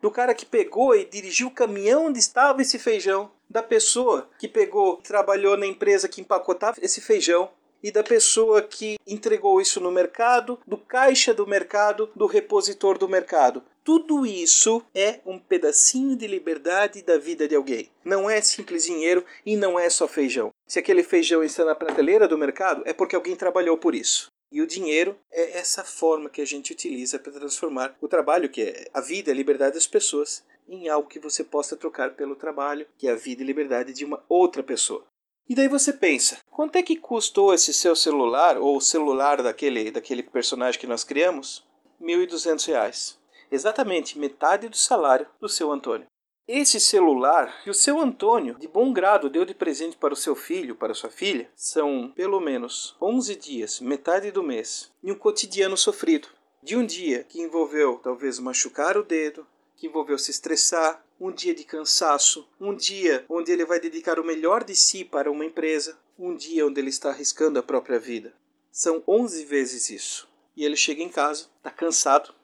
do 0.00 0.10
cara 0.10 0.34
que 0.34 0.44
pegou 0.44 0.94
e 0.94 1.04
dirigiu 1.06 1.48
o 1.48 1.50
caminhão 1.50 2.06
onde 2.06 2.18
estava 2.18 2.60
esse 2.60 2.78
feijão, 2.78 3.30
da 3.48 3.62
pessoa 3.62 4.28
que 4.38 4.46
pegou, 4.46 4.96
trabalhou 4.98 5.56
na 5.56 5.66
empresa 5.66 6.08
que 6.08 6.20
empacotava 6.20 6.76
esse 6.82 7.00
feijão, 7.00 7.50
e 7.84 7.90
da 7.90 8.02
pessoa 8.02 8.62
que 8.62 8.98
entregou 9.06 9.60
isso 9.60 9.78
no 9.78 9.92
mercado, 9.92 10.58
do 10.66 10.78
caixa 10.78 11.34
do 11.34 11.46
mercado, 11.46 12.08
do 12.16 12.24
repositor 12.24 12.96
do 12.96 13.06
mercado. 13.06 13.62
Tudo 13.84 14.24
isso 14.24 14.82
é 14.94 15.20
um 15.26 15.38
pedacinho 15.38 16.16
de 16.16 16.26
liberdade 16.26 17.02
da 17.02 17.18
vida 17.18 17.46
de 17.46 17.54
alguém. 17.54 17.90
Não 18.02 18.30
é 18.30 18.40
simples 18.40 18.86
dinheiro 18.86 19.22
e 19.44 19.54
não 19.54 19.78
é 19.78 19.90
só 19.90 20.08
feijão. 20.08 20.50
Se 20.66 20.78
aquele 20.78 21.02
feijão 21.02 21.44
está 21.44 21.62
na 21.62 21.74
prateleira 21.74 22.26
do 22.26 22.38
mercado, 22.38 22.82
é 22.86 22.94
porque 22.94 23.14
alguém 23.14 23.36
trabalhou 23.36 23.76
por 23.76 23.94
isso. 23.94 24.28
E 24.50 24.62
o 24.62 24.66
dinheiro 24.66 25.14
é 25.30 25.58
essa 25.58 25.84
forma 25.84 26.30
que 26.30 26.40
a 26.40 26.46
gente 26.46 26.72
utiliza 26.72 27.18
para 27.18 27.32
transformar 27.32 27.94
o 28.00 28.08
trabalho, 28.08 28.48
que 28.48 28.62
é 28.62 28.88
a 28.94 29.00
vida 29.02 29.30
a 29.30 29.34
liberdade 29.34 29.74
das 29.74 29.86
pessoas, 29.86 30.42
em 30.66 30.88
algo 30.88 31.08
que 31.08 31.18
você 31.18 31.44
possa 31.44 31.76
trocar 31.76 32.14
pelo 32.14 32.34
trabalho, 32.34 32.86
que 32.96 33.06
é 33.06 33.12
a 33.12 33.16
vida 33.16 33.42
e 33.42 33.46
liberdade 33.46 33.92
de 33.92 34.06
uma 34.06 34.24
outra 34.26 34.62
pessoa. 34.62 35.04
E 35.46 35.54
daí 35.54 35.68
você 35.68 35.92
pensa, 35.92 36.38
quanto 36.50 36.76
é 36.76 36.82
que 36.82 36.96
custou 36.96 37.52
esse 37.52 37.74
seu 37.74 37.94
celular, 37.94 38.56
ou 38.56 38.78
o 38.78 38.80
celular 38.80 39.42
daquele, 39.42 39.90
daquele 39.90 40.22
personagem 40.22 40.80
que 40.80 40.86
nós 40.86 41.04
criamos? 41.04 41.62
R$ 42.00 42.06
1.200. 42.06 43.16
Exatamente 43.50 44.18
metade 44.18 44.68
do 44.70 44.76
salário 44.76 45.26
do 45.38 45.48
seu 45.48 45.70
Antônio. 45.70 46.06
Esse 46.48 46.80
celular 46.80 47.62
que 47.62 47.70
o 47.70 47.74
seu 47.74 48.00
Antônio, 48.00 48.56
de 48.58 48.66
bom 48.66 48.92
grado, 48.92 49.28
deu 49.30 49.44
de 49.44 49.54
presente 49.54 49.96
para 49.96 50.14
o 50.14 50.16
seu 50.16 50.34
filho, 50.34 50.74
para 50.74 50.94
sua 50.94 51.10
filha, 51.10 51.50
são 51.54 52.10
pelo 52.14 52.40
menos 52.40 52.96
11 53.00 53.36
dias, 53.36 53.80
metade 53.80 54.30
do 54.30 54.42
mês, 54.42 54.90
em 55.02 55.12
um 55.12 55.14
cotidiano 55.14 55.76
sofrido. 55.76 56.28
De 56.62 56.74
um 56.74 56.84
dia 56.86 57.22
que 57.24 57.40
envolveu 57.40 57.98
talvez 58.02 58.38
machucar 58.38 58.96
o 58.96 59.02
dedo, 59.02 59.46
que 59.76 59.86
envolveu 59.86 60.18
se 60.18 60.30
estressar, 60.30 61.03
um 61.20 61.30
dia 61.30 61.54
de 61.54 61.64
cansaço, 61.64 62.48
um 62.60 62.74
dia 62.74 63.24
onde 63.28 63.52
ele 63.52 63.64
vai 63.64 63.80
dedicar 63.80 64.18
o 64.18 64.24
melhor 64.24 64.64
de 64.64 64.74
si 64.74 65.04
para 65.04 65.30
uma 65.30 65.44
empresa, 65.44 65.98
um 66.18 66.34
dia 66.34 66.66
onde 66.66 66.80
ele 66.80 66.90
está 66.90 67.10
arriscando 67.10 67.58
a 67.58 67.62
própria 67.62 67.98
vida. 67.98 68.32
São 68.70 69.02
11 69.06 69.44
vezes 69.44 69.90
isso. 69.90 70.28
E 70.56 70.64
ele 70.64 70.76
chega 70.76 71.02
em 71.02 71.08
casa, 71.08 71.46
está 71.58 71.70
cansado. 71.70 72.34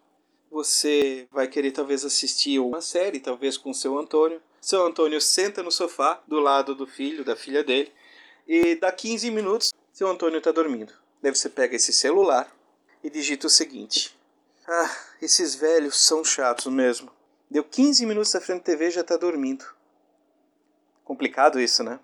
Você 0.50 1.28
vai 1.30 1.46
querer 1.46 1.70
talvez 1.72 2.04
assistir 2.04 2.58
uma 2.58 2.80
série, 2.80 3.20
talvez 3.20 3.56
com 3.56 3.72
seu 3.72 3.98
Antônio. 3.98 4.40
Seu 4.60 4.84
Antônio 4.84 5.20
senta 5.20 5.62
no 5.62 5.70
sofá 5.70 6.22
do 6.26 6.38
lado 6.40 6.74
do 6.74 6.86
filho, 6.86 7.24
da 7.24 7.36
filha 7.36 7.64
dele, 7.64 7.92
e 8.46 8.74
dá 8.74 8.90
15 8.90 9.30
minutos, 9.30 9.72
seu 9.92 10.08
Antônio 10.08 10.38
está 10.38 10.50
dormindo. 10.50 10.92
Daí 11.22 11.34
você 11.34 11.48
pega 11.48 11.76
esse 11.76 11.92
celular 11.92 12.54
e 13.02 13.08
digita 13.08 13.46
o 13.46 13.50
seguinte: 13.50 14.16
Ah, 14.66 14.96
esses 15.22 15.54
velhos 15.54 15.96
são 16.00 16.24
chatos 16.24 16.66
mesmo. 16.72 17.10
Deu 17.50 17.64
15 17.64 18.06
minutos 18.06 18.32
à 18.36 18.40
frente 18.40 18.58
da 18.58 18.66
TV 18.66 18.92
já 18.92 19.00
está 19.00 19.16
dormindo. 19.16 19.64
Complicado 21.02 21.58
isso, 21.58 21.82
né? 21.82 21.98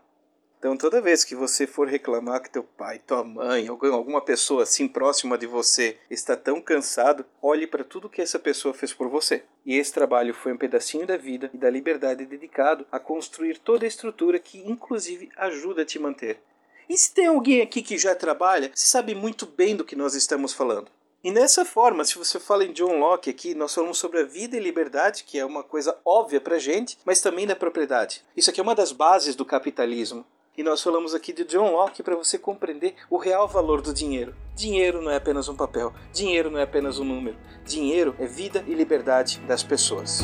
Então 0.59 0.77
toda 0.77 1.01
vez 1.01 1.23
que 1.23 1.37
você 1.37 1.69
for 1.69 1.87
reclamar 1.87 2.43
que 2.43 2.51
teu 2.51 2.65
pai, 2.65 2.99
tua 2.99 3.23
mãe, 3.23 3.69
alguma 3.69 4.21
pessoa 4.21 4.65
assim 4.65 4.89
próxima 4.89 5.39
de 5.39 5.47
você 5.47 5.99
está 6.11 6.37
tão 6.37 6.61
cansado, 6.61 7.25
olhe 7.41 7.65
para 7.65 7.85
tudo 7.85 8.09
que 8.09 8.21
essa 8.21 8.41
pessoa 8.41 8.75
fez 8.75 8.93
por 8.93 9.09
você. 9.09 9.45
E 9.65 9.77
esse 9.77 9.93
trabalho 9.93 10.35
foi 10.35 10.53
um 10.53 10.59
pedacinho 10.59 11.07
da 11.07 11.17
vida 11.17 11.49
e 11.55 11.57
da 11.57 11.71
liberdade 11.71 12.27
dedicado 12.27 12.85
a 12.91 12.99
construir 12.99 13.59
toda 13.59 13.85
a 13.85 13.89
estrutura 13.89 14.41
que 14.41 14.69
inclusive 14.69 15.31
ajuda 15.37 15.83
a 15.83 15.87
te 15.87 16.01
manter. 16.01 16.41
E 16.89 16.99
se 16.99 17.15
tem 17.15 17.27
alguém 17.27 17.63
aqui 17.63 17.83
que 17.83 17.97
já 17.97 18.17
trabalha, 18.17 18.73
sabe 18.75 19.15
muito 19.15 19.47
bem 19.47 19.77
do 19.77 19.85
que 19.85 19.95
nós 19.95 20.17
estamos 20.17 20.53
falando. 20.53 20.91
E 21.27 21.33
nessa 21.33 21.65
forma, 21.65 22.05
se 22.05 22.17
você 22.17 22.39
fala 22.39 22.65
em 22.65 22.73
John 22.73 23.01
Locke 23.01 23.29
aqui, 23.29 23.53
nós 23.53 23.75
falamos 23.75 23.99
sobre 23.99 24.21
a 24.21 24.25
vida 24.25 24.57
e 24.57 24.61
liberdade, 24.61 25.25
que 25.25 25.37
é 25.37 25.45
uma 25.45 25.65
coisa 25.65 25.99
óbvia 26.05 26.41
para 26.41 26.57
gente, 26.57 26.97
mas 27.05 27.21
também 27.21 27.45
da 27.45 27.57
propriedade. 27.57 28.23
Isso 28.37 28.49
aqui 28.49 28.61
é 28.61 28.63
uma 28.63 28.77
das 28.77 28.93
bases 28.93 29.35
do 29.35 29.45
capitalismo. 29.45 30.25
E 30.57 30.63
nós 30.63 30.81
falamos 30.81 31.17
aqui 31.17 31.33
de 31.33 31.43
John 31.43 31.73
Locke 31.73 32.01
para 32.01 32.15
você 32.15 32.39
compreender 32.39 32.95
o 33.11 33.17
real 33.17 33.49
valor 33.49 33.83
do 33.83 33.93
dinheiro. 33.93 34.37
Dinheiro 34.55 35.03
não 35.03 35.11
é 35.11 35.17
apenas 35.17 35.49
um 35.49 35.57
papel, 35.57 35.93
dinheiro 36.13 36.49
não 36.49 36.61
é 36.61 36.63
apenas 36.63 37.01
um 37.01 37.05
número. 37.05 37.37
Dinheiro 37.65 38.15
é 38.21 38.27
vida 38.27 38.65
e 38.65 38.73
liberdade 38.73 39.41
das 39.49 39.65
pessoas. 39.65 40.21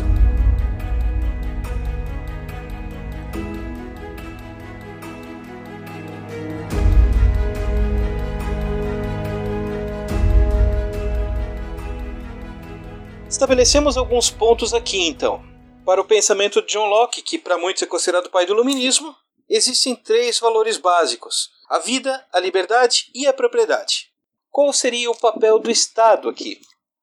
Estabelecemos 13.42 13.96
alguns 13.96 14.30
pontos 14.30 14.72
aqui, 14.72 15.04
então. 15.08 15.42
Para 15.84 16.00
o 16.00 16.04
pensamento 16.04 16.62
de 16.62 16.68
John 16.74 16.86
Locke, 16.86 17.20
que 17.20 17.36
para 17.36 17.58
muitos 17.58 17.82
é 17.82 17.86
considerado 17.86 18.26
o 18.26 18.30
pai 18.30 18.46
do 18.46 18.52
iluminismo, 18.52 19.16
existem 19.48 19.96
três 19.96 20.38
valores 20.38 20.76
básicos: 20.76 21.50
a 21.68 21.80
vida, 21.80 22.24
a 22.32 22.38
liberdade 22.38 23.10
e 23.12 23.26
a 23.26 23.32
propriedade. 23.32 24.12
Qual 24.48 24.72
seria 24.72 25.10
o 25.10 25.18
papel 25.18 25.58
do 25.58 25.72
Estado 25.72 26.28
aqui? 26.28 26.60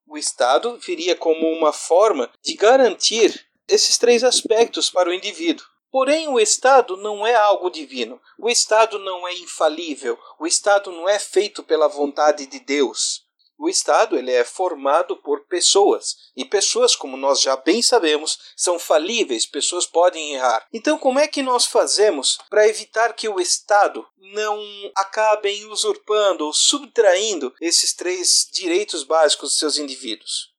O 0.07 0.17
Estado 0.17 0.79
viria 0.79 1.13
como 1.13 1.45
uma 1.45 1.73
forma 1.73 2.31
de 2.41 2.53
garantir 2.53 3.45
esses 3.67 3.97
três 3.97 4.23
aspectos 4.23 4.89
para 4.89 5.09
o 5.09 5.13
indivíduo. 5.13 5.65
Porém, 5.91 6.29
o 6.29 6.39
Estado 6.39 6.95
não 6.95 7.27
é 7.27 7.35
algo 7.35 7.69
divino. 7.69 8.17
O 8.37 8.49
Estado 8.49 8.97
não 8.97 9.27
é 9.27 9.33
infalível. 9.33 10.17
O 10.39 10.47
Estado 10.47 10.89
não 10.89 11.09
é 11.09 11.19
feito 11.19 11.63
pela 11.63 11.89
vontade 11.89 12.45
de 12.45 12.61
Deus. 12.61 13.27
O 13.59 13.67
Estado 13.67 14.17
ele 14.17 14.31
é 14.31 14.45
formado 14.45 15.17
por 15.17 15.45
pessoas 15.45 16.15
e 16.33 16.45
pessoas, 16.45 16.95
como 16.95 17.17
nós 17.17 17.41
já 17.41 17.57
bem 17.57 17.81
sabemos, 17.81 18.39
são 18.55 18.79
falíveis, 18.79 19.45
pessoas 19.45 19.85
podem 19.85 20.35
errar. 20.35 20.65
Então, 20.71 20.97
como 20.97 21.19
é 21.19 21.27
que 21.27 21.43
nós 21.43 21.65
fazemos 21.65 22.39
para 22.49 22.69
evitar 22.69 23.13
que 23.13 23.27
o 23.27 23.37
Estado 23.37 24.07
não 24.17 24.57
acabe 24.95 25.65
usurpando 25.65 26.45
ou 26.45 26.53
subtraindo 26.53 27.53
esses 27.59 27.93
três 27.93 28.47
direitos 28.49 29.03
básicos 29.03 29.49
dos 29.49 29.59
seus 29.59 29.77
indivíduos? 29.77 30.53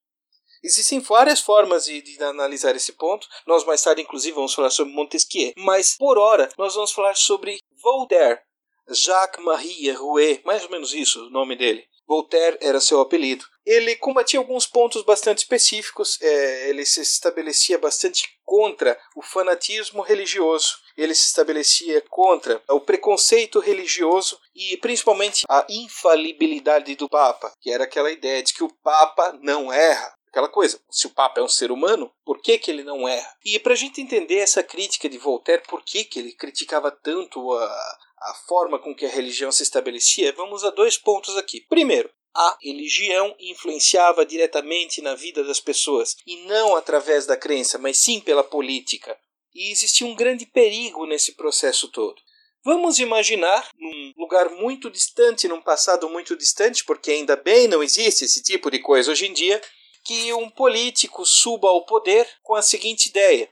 Existem 0.63 1.01
várias 1.01 1.41
formas 1.41 1.87
de, 1.87 2.03
de, 2.03 2.23
analisar 2.23 2.77
esse 2.77 2.93
ponto. 2.93 3.27
Nós 3.47 3.65
mais 3.65 3.81
tarde, 3.81 4.03
inclusive, 4.03 4.35
vamos 4.35 4.53
falar 4.53 4.69
sobre 4.69 4.93
Montesquieu. 4.93 5.55
Mas, 5.57 5.97
por 5.97 6.19
hora, 6.19 6.51
nós 6.59 6.75
vamos 6.75 6.93
falar 6.93 7.17
sobre 7.17 7.59
Voltaire. 7.83 8.43
Jacques-Marie 8.91 9.93
Rouet, 9.93 10.43
mais 10.45 10.65
ou 10.65 10.71
menos 10.71 10.93
isso 10.95 11.27
o 11.27 11.31
nome 11.31 11.57
dele. 11.57 11.85
Voltaire 12.11 12.59
era 12.61 12.81
seu 12.81 13.01
apelido. 13.01 13.45
Ele 13.65 13.95
combatia 13.95 14.41
alguns 14.41 14.67
pontos 14.67 15.05
bastante 15.05 15.39
específicos, 15.39 16.21
é, 16.21 16.69
ele 16.69 16.85
se 16.85 17.01
estabelecia 17.01 17.79
bastante 17.79 18.29
contra 18.45 18.99
o 19.15 19.23
fanatismo 19.23 20.03
religioso, 20.03 20.77
ele 20.97 21.15
se 21.15 21.27
estabelecia 21.27 22.03
contra 22.11 22.61
o 22.69 22.81
preconceito 22.81 23.61
religioso 23.61 24.41
e 24.57 24.77
principalmente 24.79 25.45
a 25.49 25.65
infalibilidade 25.71 26.97
do 26.97 27.09
Papa, 27.09 27.53
que 27.61 27.71
era 27.71 27.85
aquela 27.85 28.11
ideia 28.11 28.43
de 28.43 28.55
que 28.55 28.65
o 28.65 28.75
Papa 28.83 29.39
não 29.41 29.73
erra. 29.73 30.13
Aquela 30.31 30.49
coisa, 30.49 30.81
se 30.91 31.07
o 31.07 31.11
Papa 31.11 31.41
é 31.41 31.45
um 31.45 31.49
ser 31.49 31.71
humano, 31.71 32.11
por 32.25 32.41
que, 32.41 32.59
que 32.59 32.71
ele 32.71 32.83
não 32.83 33.09
erra? 33.09 33.37
E 33.45 33.59
para 33.59 33.73
a 33.73 33.77
gente 33.77 34.01
entender 34.01 34.39
essa 34.39 34.63
crítica 34.63 35.09
de 35.09 35.19
Voltaire, 35.19 35.63
por 35.69 35.85
que, 35.85 36.05
que 36.05 36.19
ele 36.19 36.33
criticava 36.33 36.91
tanto 36.91 37.53
a, 37.53 37.99
a 38.21 38.35
forma 38.47 38.79
com 38.79 38.95
que 38.95 39.07
a 39.07 39.11
religião 39.11 39.51
se 39.51 39.63
estabelecia, 39.63 40.33
vamos 40.33 40.63
a 40.65 40.71
dois 40.71 40.99
pontos 40.99 41.37
aqui. 41.37 41.61
Primeiro, 41.69 42.11
a 42.35 42.57
religião 42.63 43.35
influenciava 43.41 44.25
diretamente 44.25 45.01
na 45.03 45.15
vida 45.15 45.43
das 45.43 45.61
pessoas, 45.61 46.17
e 46.27 46.37
não 46.45 46.77
através 46.77 47.27
da 47.27 47.37
crença, 47.37 47.79
mas 47.79 47.99
sim 47.99 48.21
pela 48.21 48.45
política. 48.45 49.19
E 49.55 49.73
existia 49.73 50.07
um 50.07 50.15
grande 50.15 50.47
perigo 50.47 51.07
nesse 51.07 51.33
processo 51.33 51.89
todo. 51.89 52.21
Vamos 52.63 52.99
imaginar, 52.99 53.69
num 53.75 54.13
lugar 54.19 54.51
muito 54.51 54.91
distante, 54.91 55.49
num 55.49 55.63
passado 55.63 56.09
muito 56.11 56.37
distante, 56.37 56.85
porque 56.85 57.11
ainda 57.11 57.35
bem 57.35 57.67
não 57.67 57.83
existe 57.83 58.27
esse 58.27 58.43
tipo 58.43 58.71
de 58.71 58.79
coisa 58.79 59.11
hoje 59.11 59.27
em 59.27 59.33
dia, 59.33 59.61
que 60.05 60.33
um 60.35 60.49
político 60.51 61.25
suba 61.25 61.69
ao 61.69 61.85
poder 61.85 62.29
com 62.43 62.55
a 62.55 62.63
seguinte 62.63 63.09
ideia: 63.09 63.51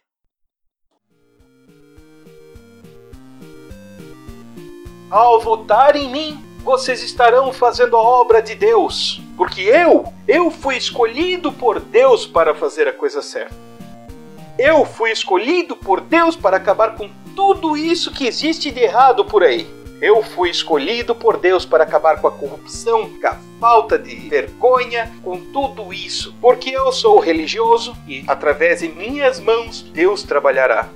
Ao 5.11 5.41
votar 5.41 5.97
em 5.97 6.11
mim, 6.11 6.45
vocês 6.63 7.03
estarão 7.03 7.51
fazendo 7.51 7.97
a 7.97 8.03
obra 8.03 8.43
de 8.43 8.55
Deus, 8.55 9.23
porque 9.39 9.63
eu, 9.63 10.13
eu 10.27 10.51
fui 10.51 10.77
escolhido 10.77 11.51
por 11.51 11.81
Deus 11.81 12.27
para 12.27 12.55
fazer 12.55 12.87
a 12.87 12.93
coisa 12.93 13.23
certa. 13.23 13.55
Eu 14.59 14.85
fui 14.85 15.11
escolhido 15.11 15.75
por 15.75 16.03
Deus 16.03 16.37
para 16.37 16.59
acabar 16.59 16.95
com 16.95 17.09
tudo 17.35 17.75
isso 17.75 18.13
que 18.13 18.27
existe 18.27 18.71
de 18.71 18.81
errado 18.81 19.25
por 19.25 19.43
aí. 19.43 19.67
Eu 19.99 20.23
fui 20.23 20.51
escolhido 20.51 21.15
por 21.15 21.39
Deus 21.39 21.65
para 21.65 21.85
acabar 21.85 22.21
com 22.21 22.29
a 22.29 22.33
corrupção, 22.33 23.09
com 23.09 23.27
a 23.27 23.37
falta 23.59 23.99
de 23.99 24.15
vergonha, 24.15 25.11
com 25.25 25.41
tudo 25.41 25.91
isso, 25.91 26.35
porque 26.39 26.69
eu 26.69 26.93
sou 26.93 27.19
religioso 27.19 27.97
e 28.07 28.25
através 28.29 28.81
de 28.81 28.89
minhas 28.89 29.41
mãos 29.41 29.81
Deus 29.81 30.23
trabalhará. 30.23 30.87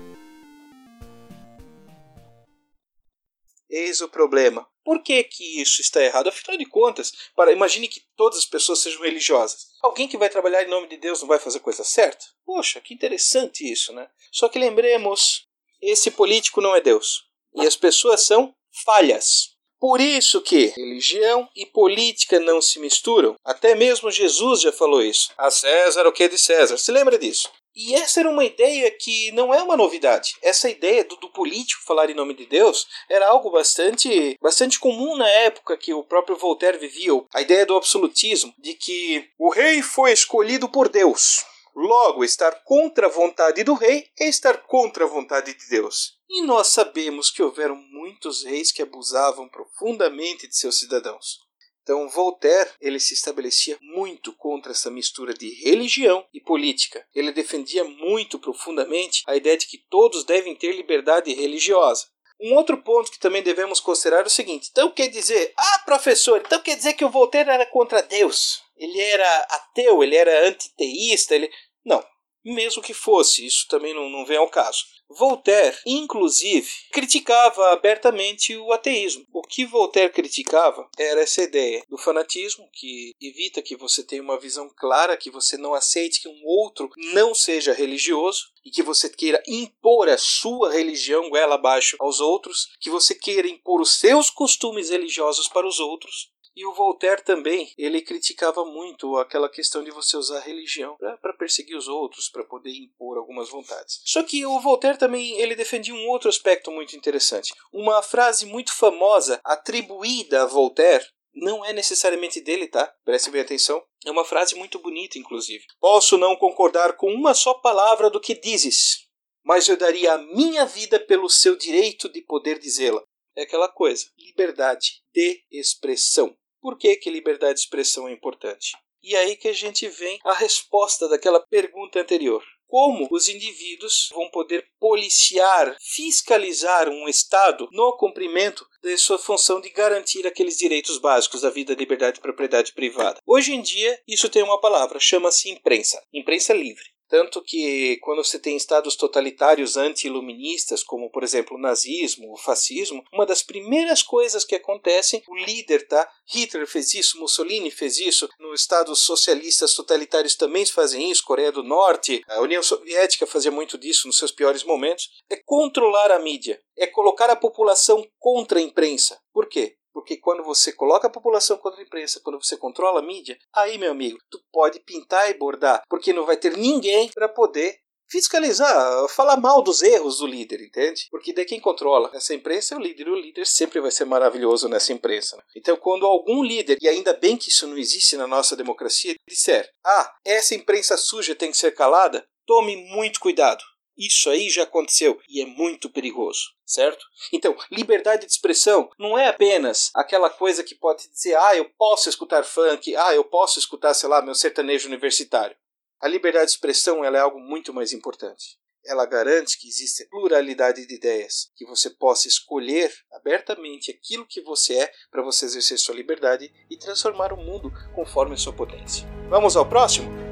Eis 3.73 4.03
o 4.03 4.09
problema. 4.09 4.69
Por 4.85 5.03
que, 5.03 5.25
que 5.25 5.63
isso 5.63 5.81
está 5.81 6.03
errado? 6.03 6.29
Afinal 6.29 6.59
de 6.59 6.67
contas, 6.67 7.11
para 7.35 7.53
imagine 7.53 7.89
que 7.89 8.05
todas 8.15 8.41
as 8.41 8.45
pessoas 8.45 8.81
sejam 8.81 9.01
religiosas. 9.01 9.69
Alguém 9.83 10.07
que 10.07 10.19
vai 10.19 10.29
trabalhar 10.29 10.63
em 10.63 10.69
nome 10.69 10.89
de 10.89 10.99
Deus 10.99 11.23
não 11.23 11.29
vai 11.29 11.39
fazer 11.39 11.61
coisa 11.61 11.83
certa? 11.83 12.27
Poxa, 12.45 12.83
que 12.83 12.93
interessante 12.93 13.71
isso, 13.71 13.95
né? 13.95 14.11
Só 14.31 14.47
que 14.51 14.59
lembremos, 14.59 15.49
esse 15.81 16.11
político 16.11 16.61
não 16.61 16.77
é 16.77 16.83
Deus. 16.83 17.25
E 17.55 17.67
as 17.67 17.75
pessoas 17.75 18.27
são 18.27 18.55
falhas. 18.85 19.53
Por 19.81 20.01
isso 20.01 20.41
que 20.43 20.67
religião 20.67 21.49
e 21.57 21.65
política 21.65 22.39
não 22.39 22.61
se 22.61 22.79
misturam. 22.79 23.37
Até 23.43 23.75
mesmo 23.75 24.11
Jesus 24.11 24.61
já 24.61 24.71
falou 24.71 25.03
isso. 25.03 25.33
A 25.37 25.51
César 25.51 26.07
o 26.07 26.13
que 26.13 26.25
é 26.25 26.29
de 26.29 26.39
César. 26.39 26.77
Se 26.77 26.93
lembra 26.93 27.19
disso? 27.19 27.51
E 27.75 27.95
essa 27.95 28.21
era 28.21 28.29
uma 28.29 28.45
ideia 28.45 28.91
que 28.91 29.33
não 29.33 29.53
é 29.53 29.63
uma 29.63 29.77
novidade. 29.77 30.35
Essa 30.43 30.69
ideia 30.69 31.05
do, 31.05 31.17
do, 31.17 31.31
político 31.31 31.85
falar 31.85 32.11
em 32.11 32.15
nome 32.15 32.35
de 32.35 32.47
Deus 32.47 32.87
era 33.09 33.27
algo 33.27 33.51
bastante, 33.51 34.37
bastante 34.41 34.79
comum 34.79 35.17
na 35.17 35.29
época 35.29 35.77
que 35.77 35.95
o 35.95 36.05
próprio 36.05 36.37
Voltaire 36.37 36.79
vivia. 36.79 37.13
A 37.33 37.41
ideia 37.41 37.65
do 37.65 37.77
absolutismo, 37.77 38.53
de 38.59 38.75
que 38.75 39.29
o 39.39 39.51
rei 39.51 39.83
foi 39.83 40.13
escolhido 40.13 40.69
por 40.69 40.89
Deus. 40.89 41.45
Logo, 41.75 42.23
estar 42.23 42.53
contra 42.65 43.07
a 43.07 43.11
vontade 43.11 43.65
do 43.65 43.73
rei 43.73 44.07
é 44.21 44.29
estar 44.29 44.59
contra 44.65 45.05
a 45.05 45.09
vontade 45.09 45.55
de 45.55 45.69
Deus. 45.71 46.19
E 46.29 46.43
nós 46.43 46.69
sabemos 46.69 47.31
que 47.31 47.43
houveram 47.43 47.77
muitos 47.77 48.45
reis 48.45 48.71
que 48.71 48.83
abusavam 48.83 49.49
profundamente 49.49 50.47
de 50.47 50.57
seus 50.57 50.79
cidadãos. 50.79 51.41
Então, 51.83 52.09
Voltaire 52.09 52.71
ele 52.81 53.01
se 53.01 53.15
estabelecia 53.15 53.77
muito 53.81 54.33
contra 54.33 54.73
essa 54.73 54.91
mistura 54.91 55.35
de 55.35 55.51
religião 55.63 56.25
e 56.33 56.41
política. 56.41 57.05
Ele 57.15 57.33
defendia 57.33 57.85
muito 57.85 58.39
profundamente 58.39 59.23
a 59.27 59.37
ideia 59.37 59.57
de 59.57 59.67
que 59.67 59.79
todos 59.91 60.25
devem 60.25 60.55
ter 60.55 60.73
liberdade 60.73 61.33
religiosa. 61.33 62.07
Um 62.41 62.55
outro 62.55 62.77
ponto 62.83 63.11
que 63.11 63.21
também 63.21 63.43
devemos 63.43 63.79
considerar 63.79 64.23
é 64.23 64.27
o 64.27 64.31
seguinte: 64.31 64.69
então 64.71 64.91
quer 64.91 65.09
dizer, 65.09 65.53
ah, 65.57 65.83
professor, 65.85 66.43
então 66.45 66.61
quer 66.61 66.77
dizer 66.77 66.95
que 66.95 67.05
o 67.05 67.11
Voltaire 67.11 67.51
era 67.51 67.67
contra 67.67 68.03
Deus? 68.03 68.63
Ele 68.77 69.01
era 69.01 69.39
ateu, 69.51 70.03
ele 70.03 70.17
era 70.17 70.49
antiteísta? 70.49 71.35
Ele... 71.37 71.49
Não, 71.85 72.05
mesmo 72.45 72.83
que 72.83 72.95
fosse, 72.95 73.45
isso 73.47 73.67
também 73.69 73.95
não, 73.95 74.09
não 74.09 74.25
vem 74.25 74.37
ao 74.37 74.49
caso. 74.49 74.85
Voltaire, 75.09 75.77
inclusive, 75.87 76.69
criticava 76.91 77.73
abertamente 77.73 78.57
o 78.57 78.73
ateísmo. 78.73 79.27
O 79.33 79.43
que 79.43 79.67
Voltaire 79.67 80.13
criticava 80.13 80.89
era 80.99 81.21
essa 81.21 81.43
ideia 81.43 81.85
do 81.89 81.99
fanatismo, 81.99 82.69
que 82.73 83.15
evita 83.21 83.61
que 83.61 83.77
você 83.77 84.03
tenha 84.03 84.23
uma 84.23 84.41
visão 84.41 84.71
clara, 84.75 85.17
que 85.17 85.31
você 85.31 85.57
não 85.57 85.75
aceite 85.75 86.21
que 86.21 86.29
um 86.29 86.41
outro 86.45 86.91
não 87.13 87.35
seja 87.35 87.75
religioso 87.75 88.51
e 88.65 88.71
que 88.71 88.83
você 88.83 89.09
queira 89.09 89.43
impor 89.47 90.09
a 90.09 90.17
sua 90.17 90.73
religião 90.73 91.29
goela 91.29 91.57
abaixo 91.57 91.97
aos 92.01 92.21
outros, 92.21 92.69
que 92.81 92.89
você 92.89 93.15
queira 93.15 93.49
impor 93.49 93.81
os 93.81 93.99
seus 93.99 94.31
costumes 94.31 94.89
religiosos 94.89 95.47
para 95.49 95.67
os 95.67 95.79
outros 95.79 96.32
e 96.55 96.67
o 96.67 96.75
Voltaire 96.75 97.23
também, 97.23 97.73
ele 97.79 98.03
criticava 98.03 98.65
muito 98.65 99.17
aquela 99.17 99.49
questão 99.49 99.83
de 99.83 99.91
você 99.91 100.17
usar 100.17 100.39
a 100.39 100.43
religião 100.43 100.97
para 101.21 101.33
perseguir 101.33 101.77
os 101.77 101.89
outros, 101.89 102.29
para 102.29 102.45
poder 102.45 102.73
impor 102.73 103.17
algumas 103.17 103.49
vontades. 103.49 104.01
Só 104.05 104.23
que 104.23 104.45
o 104.45 104.61
Voltaire 104.61 104.99
também 104.99 105.39
ele 105.41 105.55
defendia 105.55 105.95
um 105.95 106.09
outro 106.09 106.29
aspecto 106.29 106.71
muito 106.71 106.97
interessante. 106.97 107.53
Uma 107.73 108.03
frase 108.03 108.47
muito 108.47 108.75
famosa 108.75 109.41
atribuída 109.45 110.43
a 110.43 110.47
Voltaire 110.47 111.07
não 111.35 111.65
é 111.65 111.73
necessariamente 111.73 112.41
dele, 112.41 112.69
tá? 112.69 112.93
Preste 113.05 113.31
bem 113.31 113.41
atenção. 113.41 113.83
É 114.05 114.11
uma 114.11 114.25
frase 114.25 114.55
muito 114.55 114.79
bonita, 114.79 115.19
inclusive. 115.19 115.65
Posso 115.81 116.19
não 116.19 116.37
concordar 116.37 116.97
com 116.97 117.11
uma 117.11 117.33
só 117.35 117.55
palavra 117.55 118.11
do 118.11 118.21
que 118.21 118.35
dizes, 118.35 119.07
mas 119.43 119.69
eu 119.69 119.77
daria 119.77 120.13
a 120.13 120.19
minha 120.19 120.67
vida 120.67 121.01
pelo 121.01 121.31
seu 121.31 121.57
direito 121.57 122.11
de 122.11 122.21
poder 122.21 122.59
dizê-la. 122.59 123.03
É 123.35 123.43
aquela 123.43 123.69
coisa, 123.69 124.05
liberdade 124.19 125.03
de 125.13 125.43
expressão. 125.51 126.37
Por 126.63 126.79
que, 126.79 126.95
que 126.95 127.11
liberdade 127.11 127.55
de 127.55 127.61
expressão 127.61 128.07
é 128.07 128.13
importante? 128.13 128.71
E 129.03 129.17
aí 129.17 129.35
que 129.35 129.49
a 129.49 129.53
gente 129.53 129.89
vem 129.89 130.21
a 130.25 130.33
resposta 130.33 131.09
daquela 131.09 131.41
pergunta 131.41 131.99
anterior. 131.99 132.41
Como 132.69 133.09
os 133.11 133.29
indivíduos 133.29 134.09
vão 134.13 134.31
poder 134.31 134.65
policiar, 134.79 135.77
fiscalizar 135.81 136.89
um 136.89 137.09
Estado 137.09 137.69
no 137.73 137.97
cumprimento 137.97 138.65
de 138.81 138.97
sua 138.97 139.19
função 139.19 139.61
de 139.61 139.71
garantir 139.71 140.25
aqueles 140.25 140.57
direitos 140.57 140.99
básicos 140.99 141.41
da 141.41 141.51
vida, 141.51 141.75
liberdade 141.75 142.21
e 142.21 142.23
propriedade 142.23 142.73
privada? 142.73 143.19
Hoje 143.27 143.53
em 143.53 143.61
dia, 143.61 144.01
isso 144.07 144.29
tem 144.29 144.45
uma 144.45 144.61
palavra, 144.61 145.01
chama-se 145.01 145.51
imprensa. 145.51 146.01
Imprensa 146.15 146.55
livre. 146.55 146.92
Tanto 147.13 147.43
que 147.43 147.99
quando 147.99 148.25
você 148.25 148.39
tem 148.39 148.57
estados 148.57 148.97
totalitários 148.97 149.77
anti-iluministas, 149.77 150.83
como 150.83 151.11
por 151.11 151.23
exemplo 151.23 151.59
o 151.59 151.61
nazismo, 151.61 152.33
o 152.33 152.39
fascismo, 152.39 153.05
uma 153.13 153.27
das 153.27 153.43
primeiras 153.43 154.03
coisas 154.03 154.47
que 154.47 154.55
acontecem, 154.55 155.23
o 155.29 155.37
líder, 155.37 155.87
tá? 155.87 156.09
Hitler 156.27 156.67
fez 156.67 156.95
isso, 156.95 157.21
Mussolini 157.21 157.71
fez 157.71 157.99
isso, 157.99 158.31
nos 158.41 158.63
estados 158.63 159.05
socialistas 159.05 159.75
totalitários 159.75 160.37
também 160.37 160.65
fazem 160.65 161.11
isso, 161.11 161.23
Coreia 161.23 161.53
do 161.53 161.63
Norte, 161.63 162.23
a 162.27 162.41
União 162.41 162.63
Soviética 162.63 163.27
fazia 163.27 163.51
muito 163.51 163.77
disso 163.77 164.07
nos 164.07 164.17
seus 164.17 164.33
piores 164.33 164.65
momentos, 164.65 165.11
é 165.29 165.37
controlar 165.37 166.11
a 166.11 166.19
mídia, 166.19 166.59
é 166.79 166.87
colocar 166.87 167.29
a 167.29 167.37
população 167.37 168.03
contra 168.19 168.59
a 168.59 168.63
imprensa. 168.63 169.21
Por 169.35 169.51
quê? 169.51 169.77
Porque 169.93 170.17
quando 170.17 170.43
você 170.43 170.73
coloca 170.73 171.07
a 171.07 171.11
população 171.11 171.57
contra 171.59 171.81
a 171.81 171.85
imprensa, 171.85 172.21
quando 172.23 172.43
você 172.43 172.57
controla 172.57 173.01
a 173.01 173.05
mídia, 173.05 173.39
aí, 173.53 173.79
meu 173.79 173.91
amigo, 173.91 174.19
tu 174.31 174.41
pode 174.53 174.81
pintar 174.81 175.31
e 175.31 175.35
bordar, 175.35 175.83
porque 175.89 176.13
não 176.13 176.25
vai 176.25 176.37
ter 176.37 176.57
ninguém 176.57 177.11
para 177.15 177.29
poder 177.29 177.77
fiscalizar, 178.13 179.09
falar 179.09 179.39
mal 179.39 179.63
dos 179.63 179.81
erros 179.83 180.19
do 180.19 180.27
líder, 180.27 180.61
entende? 180.61 181.07
Porque 181.11 181.33
daí 181.33 181.47
quem 181.47 181.59
controla 181.59 182.11
essa 182.13 182.35
imprensa 182.35 182.75
é 182.75 182.79
o 182.79 182.81
líder, 182.81 183.07
e 183.07 183.11
o 183.11 183.17
líder 183.17 183.47
sempre 183.47 183.81
vai 183.81 183.91
ser 183.91 184.05
maravilhoso 184.05 184.69
nessa 184.69 184.93
imprensa. 184.93 185.35
Né? 185.37 185.43
Então, 185.57 185.77
quando 185.79 186.05
algum 186.05 186.43
líder, 186.43 186.77
e 186.83 186.87
ainda 186.87 187.15
bem 187.15 187.39
que 187.39 187.49
isso 187.49 187.67
não 187.67 187.79
existe 187.79 188.15
na 188.17 188.27
nossa 188.27 188.55
democracia, 188.55 189.15
disser: 189.27 189.67
ah, 189.85 190.15
essa 190.27 190.55
imprensa 190.55 190.99
suja 190.99 191.35
tem 191.35 191.51
que 191.51 191.57
ser 191.57 191.73
calada, 191.73 192.23
tome 192.47 192.77
muito 192.77 193.19
cuidado. 193.19 193.65
Isso 193.97 194.31
aí 194.31 194.49
já 194.49 194.63
aconteceu 194.63 195.21
e 195.29 195.43
é 195.43 195.47
muito 195.47 195.91
perigoso, 195.91 196.41
certo? 196.65 197.05
Então, 197.33 197.57
liberdade 197.71 198.27
de 198.27 198.33
expressão 198.33 198.91
não 198.99 199.19
é 199.19 199.29
apenas 199.29 199.91
aquela 199.95 200.31
coisa 200.31 200.65
que 200.65 200.75
pode 200.75 201.09
dizer, 201.11 201.37
ah, 201.37 201.57
eu 201.57 201.69
posso 201.77 202.09
escutar 202.09 202.45
funk, 202.45 202.95
ah, 202.97 203.15
eu 203.15 203.25
posso 203.25 203.59
escutar, 203.59 203.95
sei 203.95 204.09
lá, 204.09 204.23
meu 204.23 204.35
sertanejo 204.35 204.89
universitário. 204.89 205.57
A 206.01 206.09
liberdade 206.09 206.47
de 206.47 206.53
expressão 206.53 207.05
ela 207.05 207.19
é 207.19 207.21
algo 207.21 207.39
muito 207.39 207.73
mais 207.73 207.93
importante. 207.93 208.59
Ela 208.85 209.07
garante 209.07 209.57
que 209.57 209.69
existe 209.69 210.09
pluralidade 210.09 210.85
de 210.85 210.95
ideias, 210.95 211.53
que 211.55 211.65
você 211.65 211.89
possa 211.89 212.27
escolher 212.27 212.93
abertamente 213.13 213.93
aquilo 213.93 214.27
que 214.27 214.41
você 214.41 214.79
é 214.79 214.93
para 215.09 215.23
você 215.23 215.45
exercer 215.45 215.79
sua 215.79 215.95
liberdade 215.95 216.53
e 216.69 216.77
transformar 216.77 217.33
o 217.33 217.37
mundo 217.37 217.71
conforme 217.95 218.35
a 218.35 218.39
sua 218.39 218.53
potência. 218.53 219.07
Vamos 219.29 219.55
ao 219.55 219.69
próximo? 219.69 220.32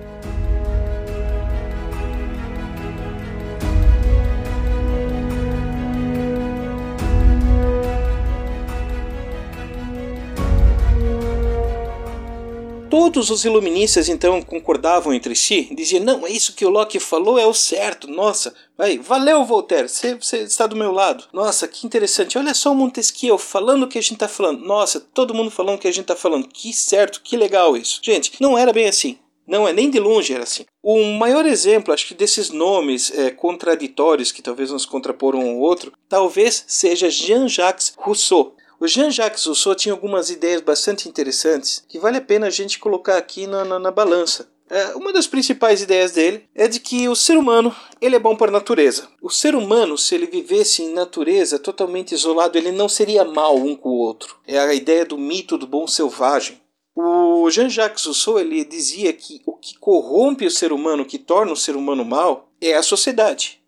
Todos 12.90 13.30
os 13.30 13.44
iluministas 13.44 14.08
então 14.08 14.42
concordavam 14.42 15.14
entre 15.14 15.36
si, 15.36 15.68
diziam: 15.72 16.02
não, 16.02 16.26
é 16.26 16.30
isso 16.30 16.54
que 16.54 16.66
o 16.66 16.70
Locke 16.70 16.98
falou 16.98 17.38
é 17.38 17.46
o 17.46 17.54
certo. 17.54 18.08
Nossa, 18.08 18.52
vai, 18.76 18.98
valeu 18.98 19.44
Voltaire, 19.44 19.88
você, 19.88 20.18
está 20.38 20.66
do 20.66 20.74
meu 20.74 20.90
lado. 20.90 21.24
Nossa, 21.32 21.68
que 21.68 21.86
interessante. 21.86 22.36
Olha 22.36 22.52
só 22.52 22.72
o 22.72 22.74
Montesquieu 22.74 23.38
falando 23.38 23.84
o 23.84 23.88
que 23.88 23.98
a 23.98 24.02
gente 24.02 24.14
está 24.14 24.26
falando. 24.26 24.64
Nossa, 24.64 24.98
todo 24.98 25.32
mundo 25.32 25.50
falando 25.50 25.76
o 25.76 25.78
que 25.78 25.88
a 25.88 25.92
gente 25.92 26.02
está 26.02 26.16
falando. 26.16 26.48
Que 26.48 26.72
certo, 26.72 27.20
que 27.22 27.36
legal 27.36 27.76
isso. 27.76 28.00
Gente, 28.02 28.32
não 28.40 28.58
era 28.58 28.72
bem 28.72 28.88
assim. 28.88 29.18
Não 29.46 29.66
é 29.66 29.72
nem 29.72 29.90
de 29.90 29.98
longe 29.98 30.32
era 30.32 30.44
assim. 30.44 30.64
O 30.82 31.02
maior 31.18 31.44
exemplo, 31.44 31.92
acho 31.92 32.06
que 32.06 32.14
desses 32.14 32.50
nomes 32.50 33.10
é, 33.16 33.30
contraditórios 33.30 34.30
que 34.30 34.42
talvez 34.42 34.70
nos 34.70 34.86
contrapor 34.86 35.34
um 35.34 35.40
ao 35.40 35.58
outro, 35.58 35.92
talvez 36.08 36.64
seja 36.68 37.10
Jean-Jacques 37.10 37.94
Rousseau. 37.96 38.54
O 38.80 38.88
Jean-Jacques 38.88 39.44
Rousseau 39.44 39.74
tinha 39.74 39.92
algumas 39.92 40.30
ideias 40.30 40.62
bastante 40.62 41.06
interessantes 41.06 41.84
que 41.86 41.98
vale 41.98 42.16
a 42.16 42.20
pena 42.22 42.46
a 42.46 42.50
gente 42.50 42.78
colocar 42.78 43.18
aqui 43.18 43.46
na, 43.46 43.62
na, 43.62 43.78
na 43.78 43.90
balança. 43.90 44.48
É, 44.70 44.94
uma 44.94 45.12
das 45.12 45.26
principais 45.26 45.82
ideias 45.82 46.12
dele 46.12 46.48
é 46.54 46.66
de 46.66 46.80
que 46.80 47.06
o 47.06 47.14
ser 47.14 47.36
humano 47.36 47.76
ele 48.00 48.16
é 48.16 48.18
bom 48.18 48.34
para 48.34 48.48
a 48.48 48.52
natureza. 48.52 49.06
O 49.20 49.28
ser 49.28 49.54
humano, 49.54 49.98
se 49.98 50.14
ele 50.14 50.24
vivesse 50.24 50.82
em 50.82 50.94
natureza 50.94 51.58
totalmente 51.58 52.12
isolado, 52.12 52.56
ele 52.56 52.72
não 52.72 52.88
seria 52.88 53.22
mal 53.22 53.54
um 53.54 53.76
com 53.76 53.90
o 53.90 53.98
outro. 53.98 54.38
É 54.46 54.58
a 54.58 54.72
ideia 54.72 55.04
do 55.04 55.18
mito 55.18 55.58
do 55.58 55.66
bom 55.66 55.86
selvagem. 55.86 56.58
O 56.96 57.50
Jean-Jacques 57.50 58.06
Rousseau 58.06 58.40
ele 58.40 58.64
dizia 58.64 59.12
que 59.12 59.42
o 59.44 59.52
que 59.52 59.78
corrompe 59.78 60.46
o 60.46 60.50
ser 60.50 60.72
humano, 60.72 61.04
que 61.04 61.18
torna 61.18 61.52
o 61.52 61.56
ser 61.56 61.76
humano 61.76 62.02
mal, 62.02 62.48
é 62.58 62.74
a 62.74 62.82
sociedade. 62.82 63.60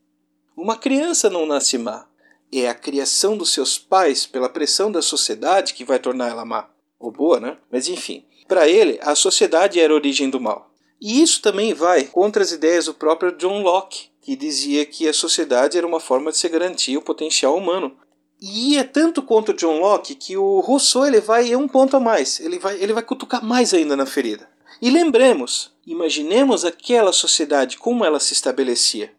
Uma 0.56 0.76
criança 0.76 1.28
não 1.28 1.44
nasce 1.44 1.76
má 1.76 2.06
é 2.52 2.68
a 2.68 2.74
criação 2.74 3.36
dos 3.36 3.50
seus 3.50 3.78
pais 3.78 4.26
pela 4.26 4.48
pressão 4.48 4.92
da 4.92 5.00
sociedade 5.00 5.72
que 5.72 5.84
vai 5.84 5.98
tornar 5.98 6.28
ela 6.28 6.44
má 6.44 6.68
ou 6.98 7.10
boa, 7.10 7.40
né? 7.40 7.56
Mas 7.70 7.88
enfim, 7.88 8.24
para 8.46 8.68
ele, 8.68 8.98
a 9.02 9.14
sociedade 9.14 9.80
era 9.80 9.92
a 9.92 9.96
origem 9.96 10.28
do 10.28 10.40
mal. 10.40 10.70
E 11.00 11.20
isso 11.20 11.40
também 11.40 11.72
vai 11.74 12.04
contra 12.04 12.42
as 12.42 12.52
ideias 12.52 12.84
do 12.84 12.94
próprio 12.94 13.32
John 13.32 13.62
Locke, 13.62 14.08
que 14.20 14.36
dizia 14.36 14.84
que 14.86 15.08
a 15.08 15.12
sociedade 15.12 15.76
era 15.76 15.86
uma 15.86 15.98
forma 15.98 16.30
de 16.30 16.36
se 16.36 16.48
garantir 16.48 16.96
o 16.96 17.02
potencial 17.02 17.56
humano. 17.56 17.96
E 18.40 18.76
é 18.76 18.84
tanto 18.84 19.22
contra 19.22 19.54
o 19.54 19.56
John 19.56 19.80
Locke 19.80 20.14
que 20.14 20.36
o 20.36 20.60
Rousseau 20.60 21.06
ele 21.06 21.20
vai 21.20 21.56
um 21.56 21.66
ponto 21.66 21.96
a 21.96 22.00
mais, 22.00 22.38
ele 22.38 22.58
vai, 22.58 22.80
ele 22.80 22.92
vai 22.92 23.02
cutucar 23.02 23.44
mais 23.44 23.72
ainda 23.72 23.96
na 23.96 24.06
ferida. 24.06 24.48
E 24.80 24.90
lembremos, 24.90 25.72
imaginemos 25.86 26.64
aquela 26.64 27.12
sociedade 27.12 27.78
como 27.78 28.04
ela 28.04 28.20
se 28.20 28.32
estabelecia 28.32 29.12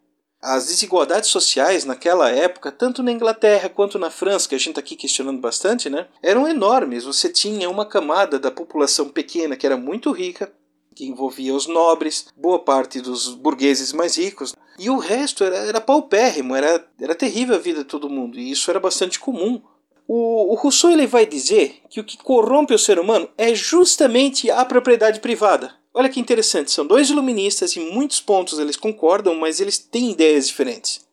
as 0.43 0.65
desigualdades 0.65 1.29
sociais 1.29 1.85
naquela 1.85 2.29
época, 2.29 2.69
tanto 2.69 3.01
na 3.01 3.13
Inglaterra 3.13 3.69
quanto 3.69 3.97
na 3.97 4.09
França, 4.09 4.47
que 4.47 4.53
a 4.53 4.57
gente 4.57 4.71
está 4.71 4.81
aqui 4.81 4.97
questionando 4.97 5.39
bastante, 5.39 5.89
né, 5.89 6.05
eram 6.21 6.45
enormes. 6.45 7.05
Você 7.05 7.29
tinha 7.29 7.69
uma 7.69 7.85
camada 7.85 8.37
da 8.37 8.51
população 8.51 9.07
pequena 9.07 9.55
que 9.55 9.65
era 9.65 9.77
muito 9.77 10.11
rica, 10.11 10.51
que 10.93 11.05
envolvia 11.05 11.55
os 11.55 11.65
nobres, 11.65 12.27
boa 12.35 12.59
parte 12.59 12.99
dos 12.99 13.33
burgueses 13.33 13.93
mais 13.93 14.17
ricos, 14.17 14.53
e 14.77 14.89
o 14.89 14.97
resto 14.97 15.45
era, 15.45 15.55
era 15.55 15.79
paupérrimo, 15.79 16.55
era, 16.55 16.85
era 16.99 17.15
terrível 17.15 17.55
a 17.55 17.59
vida 17.59 17.79
de 17.79 17.85
todo 17.85 18.09
mundo, 18.09 18.37
e 18.37 18.51
isso 18.51 18.69
era 18.69 18.81
bastante 18.81 19.19
comum. 19.19 19.61
O, 20.05 20.51
o 20.51 20.55
Rousseau 20.55 20.91
ele 20.91 21.07
vai 21.07 21.25
dizer 21.25 21.81
que 21.89 22.01
o 22.01 22.03
que 22.03 22.17
corrompe 22.17 22.73
o 22.73 22.79
ser 22.79 22.99
humano 22.99 23.29
é 23.37 23.55
justamente 23.55 24.51
a 24.51 24.65
propriedade 24.65 25.21
privada. 25.21 25.73
Olha 25.93 26.09
que 26.09 26.19
interessante, 26.19 26.71
são 26.71 26.87
dois 26.87 27.09
iluministas 27.09 27.75
e 27.75 27.79
em 27.79 27.93
muitos 27.93 28.19
pontos 28.19 28.57
eles 28.57 28.75
concordam, 28.75 29.35
mas 29.35 29.59
eles 29.59 29.77
têm 29.77 30.11
ideias 30.11 30.47
diferentes. 30.47 31.05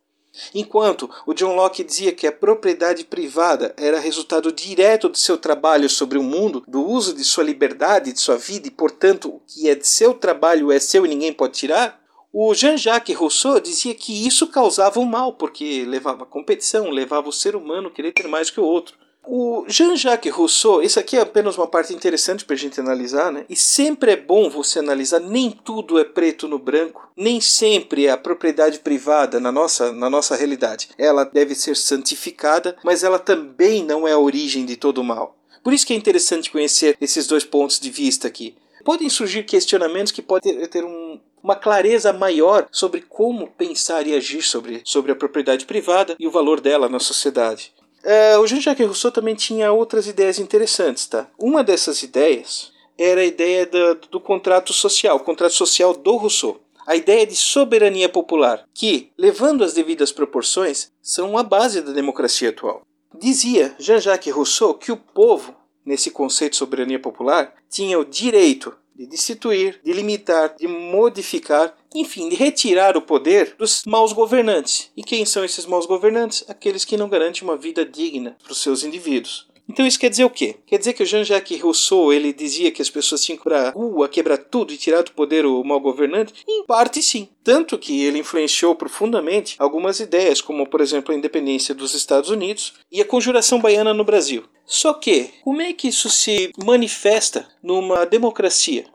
Enquanto 0.55 1.11
o 1.27 1.35
John 1.35 1.55
Locke 1.55 1.85
dizia 1.85 2.13
que 2.13 2.27
a 2.27 2.33
propriedade 2.33 3.05
privada 3.05 3.75
era 3.77 4.01
resultado 4.01 4.51
direto 4.51 5.09
do 5.09 5.19
seu 5.19 5.37
trabalho 5.37 5.89
sobre 5.89 6.17
o 6.17 6.23
mundo, 6.23 6.63
do 6.67 6.83
uso 6.83 7.15
de 7.15 7.25
sua 7.25 7.45
liberdade, 7.45 8.13
de 8.13 8.21
sua 8.21 8.39
vida, 8.39 8.69
e 8.69 8.71
portanto 8.71 9.29
o 9.29 9.43
que 9.47 9.69
é 9.69 9.75
de 9.75 9.87
seu 9.87 10.15
trabalho 10.15 10.73
é 10.73 10.79
seu 10.79 11.05
e 11.05 11.09
ninguém 11.09 11.33
pode 11.33 11.59
tirar, 11.59 12.01
o 12.33 12.55
Jean-Jacques 12.55 13.17
Rousseau 13.17 13.61
dizia 13.61 13.95
que 13.95 14.27
isso 14.27 14.47
causava 14.47 15.01
o 15.01 15.03
um 15.03 15.07
mal, 15.07 15.35
porque 15.35 15.85
levava 15.85 16.23
a 16.23 16.27
competição, 16.27 16.89
levava 16.89 17.29
o 17.29 17.33
ser 17.33 17.57
humano 17.57 17.89
a 17.89 17.91
querer 17.91 18.13
ter 18.13 18.29
mais 18.29 18.49
que 18.49 18.61
o 18.61 18.65
outro. 18.65 18.97
O 19.27 19.65
Jean-Jacques 19.69 20.33
Rousseau, 20.33 20.83
isso 20.83 20.99
aqui 20.99 21.17
é 21.17 21.21
apenas 21.21 21.57
uma 21.57 21.67
parte 21.67 21.95
interessante 21.95 22.45
para 22.45 22.57
a 22.57 22.59
gente 22.59 22.81
analisar, 22.81 23.31
né? 23.31 23.45
E 23.49 23.55
sempre 23.55 24.13
é 24.13 24.17
bom 24.17 24.49
você 24.49 24.79
analisar, 24.79 25.21
nem 25.21 25.51
tudo 25.51 25.99
é 25.99 26.05
preto 26.05 26.49
no 26.49 26.59
branco, 26.59 27.09
nem 27.17 27.41
sempre 27.41 28.07
é 28.07 28.11
a 28.11 28.17
propriedade 28.17 28.79
privada 28.81 29.39
na 29.39 29.53
nossa, 29.53 29.93
na 29.93 30.09
nossa 30.09 30.35
realidade. 30.35 30.89
Ela 30.99 31.25
deve 31.25 31.55
ser 31.55 31.77
santificada, 31.77 32.77
mas 32.83 33.05
ela 33.05 33.19
também 33.19 33.85
não 33.85 34.09
é 34.09 34.13
a 34.13 34.19
origem 34.19 34.65
de 34.65 34.77
todo 34.77 34.99
o 34.99 35.05
mal. 35.05 35.37
Por 35.63 35.73
isso 35.73 35.87
que 35.87 35.93
é 35.93 35.97
interessante 35.97 36.51
conhecer 36.51 36.97
esses 37.01 37.27
dois 37.27 37.45
pontos 37.45 37.79
de 37.79 37.91
vista 37.91 38.27
aqui. 38.27 38.57
Podem 38.85 39.11
surgir 39.11 39.45
questionamentos 39.45 40.11
que 40.11 40.23
podem 40.23 40.67
ter 40.67 40.85
um, 40.85 41.21
uma 41.43 41.55
clareza 41.55 42.13
maior 42.13 42.67
sobre 42.73 43.03
como 43.03 43.49
pensar 43.49 44.07
e 44.07 44.15
agir 44.15 44.43
sobre, 44.43 44.81
sobre 44.85 45.13
a 45.13 45.17
propriedade 45.17 45.67
privada 45.67 46.17
e 46.19 46.27
o 46.27 46.31
valor 46.31 46.61
dela 46.61 46.89
na 46.89 46.99
sociedade. 46.99 47.73
É, 48.03 48.39
o 48.39 48.47
Jean-Jacques 48.47 48.87
Rousseau 48.87 49.13
também 49.13 49.35
tinha 49.35 49.73
outras 49.73 50.07
ideias 50.07 50.39
interessantes, 50.39 51.07
tá? 51.07 51.29
Uma 51.39 51.63
dessas 51.63 52.03
ideias 52.03 52.73
era 52.99 53.21
a 53.21 53.25
ideia 53.25 53.67
do, 53.67 53.95
do 54.11 54.21
contrato 54.21 54.73
social, 54.73 55.17
o 55.17 55.21
contrato 55.21 55.55
social 55.55 55.95
do 55.95 56.17
Rousseau. 56.17 56.61
A 56.87 56.97
ideia 56.97 57.27
de 57.27 57.37
soberania 57.37 58.09
popular, 58.09 58.65
que, 58.75 59.11
levando 59.17 59.63
as 59.63 59.75
devidas 59.75 60.11
proporções, 60.11 60.91
são 61.03 61.39
a 61.39 61.43
base 61.43 61.83
da 61.83 61.93
democracia 61.93 62.51
atual. 62.51 62.83
Dizia 63.19 63.75
Jean-Jacques 63.79 64.35
Rousseau 64.35 64.75
que 64.75 64.91
o 64.91 64.97
povo, 64.97 65.55
nesse 65.85 66.11
conceito 66.11 66.53
de 66.53 66.59
soberania 66.59 66.99
popular, 66.99 67.55
tinha 67.69 67.99
o 67.99 68.05
direito 68.05 68.75
de 68.95 69.07
destituir, 69.07 69.81
de 69.83 69.93
limitar, 69.93 70.55
de 70.59 70.67
modificar, 70.67 71.75
enfim, 71.95 72.29
de 72.29 72.37
retirar 72.37 72.97
o 72.97 73.03
poder 73.03 73.55
dos 73.59 73.83
maus 73.87 74.13
governantes. 74.13 74.91
E 74.97 75.03
quem 75.03 75.25
são 75.25 75.45
esses 75.45 75.67
maus 75.67 75.87
governantes? 75.87 76.45
Aqueles 76.49 76.85
que 76.85 76.97
não 76.97 77.09
garantem 77.09 77.43
uma 77.43 77.57
vida 77.57 77.85
digna 77.85 78.37
para 78.43 78.53
os 78.53 78.63
seus 78.63 78.85
indivíduos. 78.85 79.51
Então 79.71 79.87
isso 79.87 80.01
quer 80.01 80.11
dizer 80.11 80.25
o 80.25 80.31
quê? 80.31 80.57
Quer 80.67 80.79
dizer 80.79 80.95
que 80.95 81.03
o 81.05 81.07
Jean-Jacques 81.07 81.61
Rousseau 81.61 82.13
ele 82.13 82.33
dizia 82.33 82.73
que 82.73 82.83
as 82.83 82.91
pessoas 82.91 83.23
tinham 83.23 83.37
que 83.37 83.43
ir 83.43 83.45
para 83.45 83.69
a 83.69 83.71
rua, 83.71 84.09
quebrar 84.09 84.37
tudo 84.37 84.73
e 84.73 84.77
tirar 84.77 85.03
do 85.05 85.13
poder 85.13 85.47
o 85.47 85.63
mau 85.63 85.79
governante? 85.79 86.35
Em 86.49 86.65
parte 86.67 87.01
sim. 87.01 87.29
Tanto 87.45 87.79
que 87.79 88.05
ele 88.05 88.19
influenciou 88.19 88.75
profundamente 88.75 89.55
algumas 89.61 90.01
ideias, 90.01 90.41
como 90.41 90.67
por 90.67 90.81
exemplo 90.81 91.15
a 91.15 91.17
independência 91.17 91.73
dos 91.73 91.95
Estados 91.95 92.31
Unidos 92.31 92.75
e 92.91 93.01
a 93.01 93.05
conjuração 93.05 93.61
baiana 93.61 93.95
no 93.95 94.03
Brasil. 94.03 94.43
Só 94.67 94.93
que, 94.93 95.31
como 95.45 95.63
é 95.63 95.73
que 95.73 95.87
isso 95.87 96.11
se 96.11 96.53
manifesta 96.65 97.47
numa 97.63 98.05
democracia? 98.05 98.87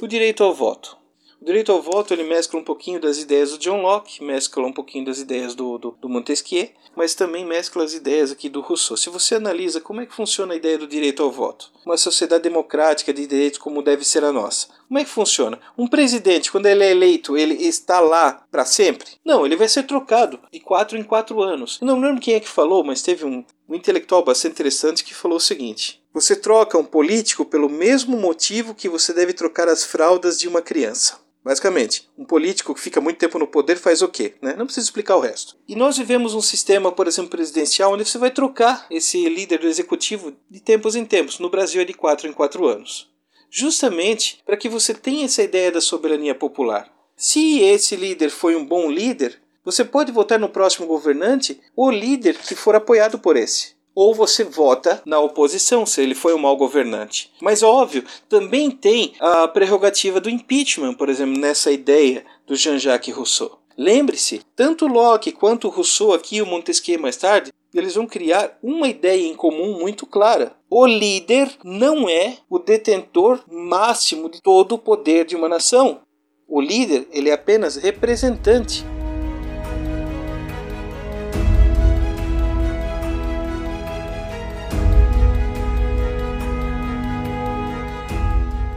O 0.00 0.06
direito 0.06 0.42
ao 0.42 0.54
voto. 0.54 1.01
Direito 1.44 1.72
ao 1.72 1.82
voto 1.82 2.14
ele 2.14 2.22
mescla 2.22 2.60
um 2.60 2.62
pouquinho 2.62 3.00
das 3.00 3.18
ideias 3.18 3.50
do 3.50 3.58
John 3.58 3.82
Locke, 3.82 4.22
mescla 4.22 4.64
um 4.64 4.72
pouquinho 4.72 5.06
das 5.06 5.18
ideias 5.18 5.56
do, 5.56 5.76
do, 5.76 5.90
do, 6.00 6.08
Montesquieu, 6.08 6.68
mas 6.94 7.16
também 7.16 7.44
mescla 7.44 7.82
as 7.82 7.94
ideias 7.94 8.30
aqui 8.30 8.48
do 8.48 8.60
Rousseau. 8.60 8.96
Se 8.96 9.10
você 9.10 9.34
analisa 9.34 9.80
como 9.80 10.00
é 10.00 10.06
que 10.06 10.14
funciona 10.14 10.54
a 10.54 10.56
ideia 10.56 10.78
do 10.78 10.86
direito 10.86 11.20
ao 11.20 11.32
voto, 11.32 11.72
uma 11.84 11.96
sociedade 11.96 12.44
democrática 12.44 13.12
de 13.12 13.26
direitos 13.26 13.58
como 13.58 13.82
deve 13.82 14.04
ser 14.04 14.22
a 14.22 14.30
nossa, 14.30 14.68
como 14.86 15.00
é 15.00 15.04
que 15.04 15.10
funciona? 15.10 15.58
Um 15.76 15.88
presidente, 15.88 16.52
quando 16.52 16.66
ele 16.66 16.84
é 16.84 16.92
eleito, 16.92 17.36
ele 17.36 17.54
está 17.54 17.98
lá 17.98 18.44
para 18.48 18.64
sempre? 18.64 19.08
Não, 19.24 19.44
ele 19.44 19.56
vai 19.56 19.68
ser 19.68 19.82
trocado 19.82 20.38
de 20.52 20.60
quatro 20.60 20.96
em 20.96 21.02
quatro 21.02 21.42
anos. 21.42 21.78
Eu 21.80 21.88
não 21.88 21.98
lembro 21.98 22.20
quem 22.20 22.34
é 22.34 22.40
que 22.40 22.48
falou, 22.48 22.84
mas 22.84 23.02
teve 23.02 23.24
um, 23.24 23.44
um 23.68 23.74
intelectual 23.74 24.24
bastante 24.24 24.52
interessante 24.52 25.02
que 25.02 25.12
falou 25.12 25.38
o 25.38 25.40
seguinte: 25.40 26.00
você 26.14 26.36
troca 26.36 26.78
um 26.78 26.84
político 26.84 27.44
pelo 27.44 27.68
mesmo 27.68 28.16
motivo 28.16 28.76
que 28.76 28.88
você 28.88 29.12
deve 29.12 29.32
trocar 29.32 29.66
as 29.66 29.82
fraldas 29.82 30.38
de 30.38 30.46
uma 30.46 30.62
criança. 30.62 31.21
Basicamente, 31.44 32.08
um 32.16 32.24
político 32.24 32.74
que 32.74 32.80
fica 32.80 33.00
muito 33.00 33.18
tempo 33.18 33.38
no 33.38 33.46
poder 33.46 33.76
faz 33.76 34.00
o 34.00 34.08
quê? 34.08 34.34
Né? 34.40 34.54
Não 34.56 34.64
preciso 34.64 34.86
explicar 34.86 35.16
o 35.16 35.20
resto. 35.20 35.56
E 35.66 35.74
nós 35.74 35.98
vivemos 35.98 36.34
um 36.34 36.40
sistema, 36.40 36.92
por 36.92 37.08
exemplo, 37.08 37.30
presidencial, 37.30 37.92
onde 37.92 38.04
você 38.04 38.16
vai 38.16 38.30
trocar 38.30 38.86
esse 38.90 39.28
líder 39.28 39.58
do 39.58 39.66
executivo 39.66 40.32
de 40.48 40.60
tempos 40.60 40.94
em 40.94 41.04
tempos. 41.04 41.40
No 41.40 41.50
Brasil 41.50 41.82
é 41.82 41.84
de 41.84 41.94
4 41.94 42.28
em 42.28 42.32
4 42.32 42.66
anos. 42.66 43.10
Justamente 43.50 44.40
para 44.46 44.56
que 44.56 44.68
você 44.68 44.94
tenha 44.94 45.24
essa 45.24 45.42
ideia 45.42 45.72
da 45.72 45.80
soberania 45.80 46.34
popular. 46.34 46.90
Se 47.16 47.60
esse 47.60 47.96
líder 47.96 48.30
foi 48.30 48.54
um 48.54 48.64
bom 48.64 48.90
líder, 48.90 49.40
você 49.64 49.84
pode 49.84 50.10
votar 50.10 50.38
no 50.38 50.48
próximo 50.48 50.86
governante 50.86 51.60
o 51.76 51.90
líder 51.90 52.38
que 52.38 52.54
for 52.54 52.74
apoiado 52.74 53.18
por 53.18 53.36
esse 53.36 53.81
ou 53.94 54.14
você 54.14 54.44
vota 54.44 55.02
na 55.04 55.18
oposição, 55.18 55.84
se 55.84 56.02
ele 56.02 56.14
foi 56.14 56.34
um 56.34 56.38
mau 56.38 56.56
governante. 56.56 57.30
Mas 57.40 57.62
óbvio, 57.62 58.04
também 58.28 58.70
tem 58.70 59.12
a 59.20 59.46
prerrogativa 59.48 60.20
do 60.20 60.30
impeachment, 60.30 60.94
por 60.94 61.08
exemplo, 61.08 61.38
nessa 61.38 61.70
ideia 61.70 62.24
do 62.46 62.56
Jean-Jacques 62.56 63.14
Rousseau. 63.14 63.58
Lembre-se, 63.76 64.42
tanto 64.54 64.86
Locke 64.86 65.32
quanto 65.32 65.68
Rousseau 65.68 66.12
aqui 66.12 66.36
e 66.36 66.42
o 66.42 66.46
Montesquieu 66.46 67.00
mais 67.00 67.16
tarde, 67.16 67.52
eles 67.74 67.94
vão 67.94 68.06
criar 68.06 68.58
uma 68.62 68.86
ideia 68.88 69.26
em 69.26 69.34
comum 69.34 69.78
muito 69.78 70.06
clara. 70.06 70.54
O 70.68 70.86
líder 70.86 71.50
não 71.64 72.08
é 72.08 72.36
o 72.48 72.58
detentor 72.58 73.40
máximo 73.50 74.28
de 74.28 74.42
todo 74.42 74.74
o 74.74 74.78
poder 74.78 75.24
de 75.24 75.34
uma 75.34 75.48
nação. 75.48 76.00
O 76.46 76.60
líder, 76.60 77.08
ele 77.10 77.30
é 77.30 77.32
apenas 77.32 77.76
representante. 77.76 78.84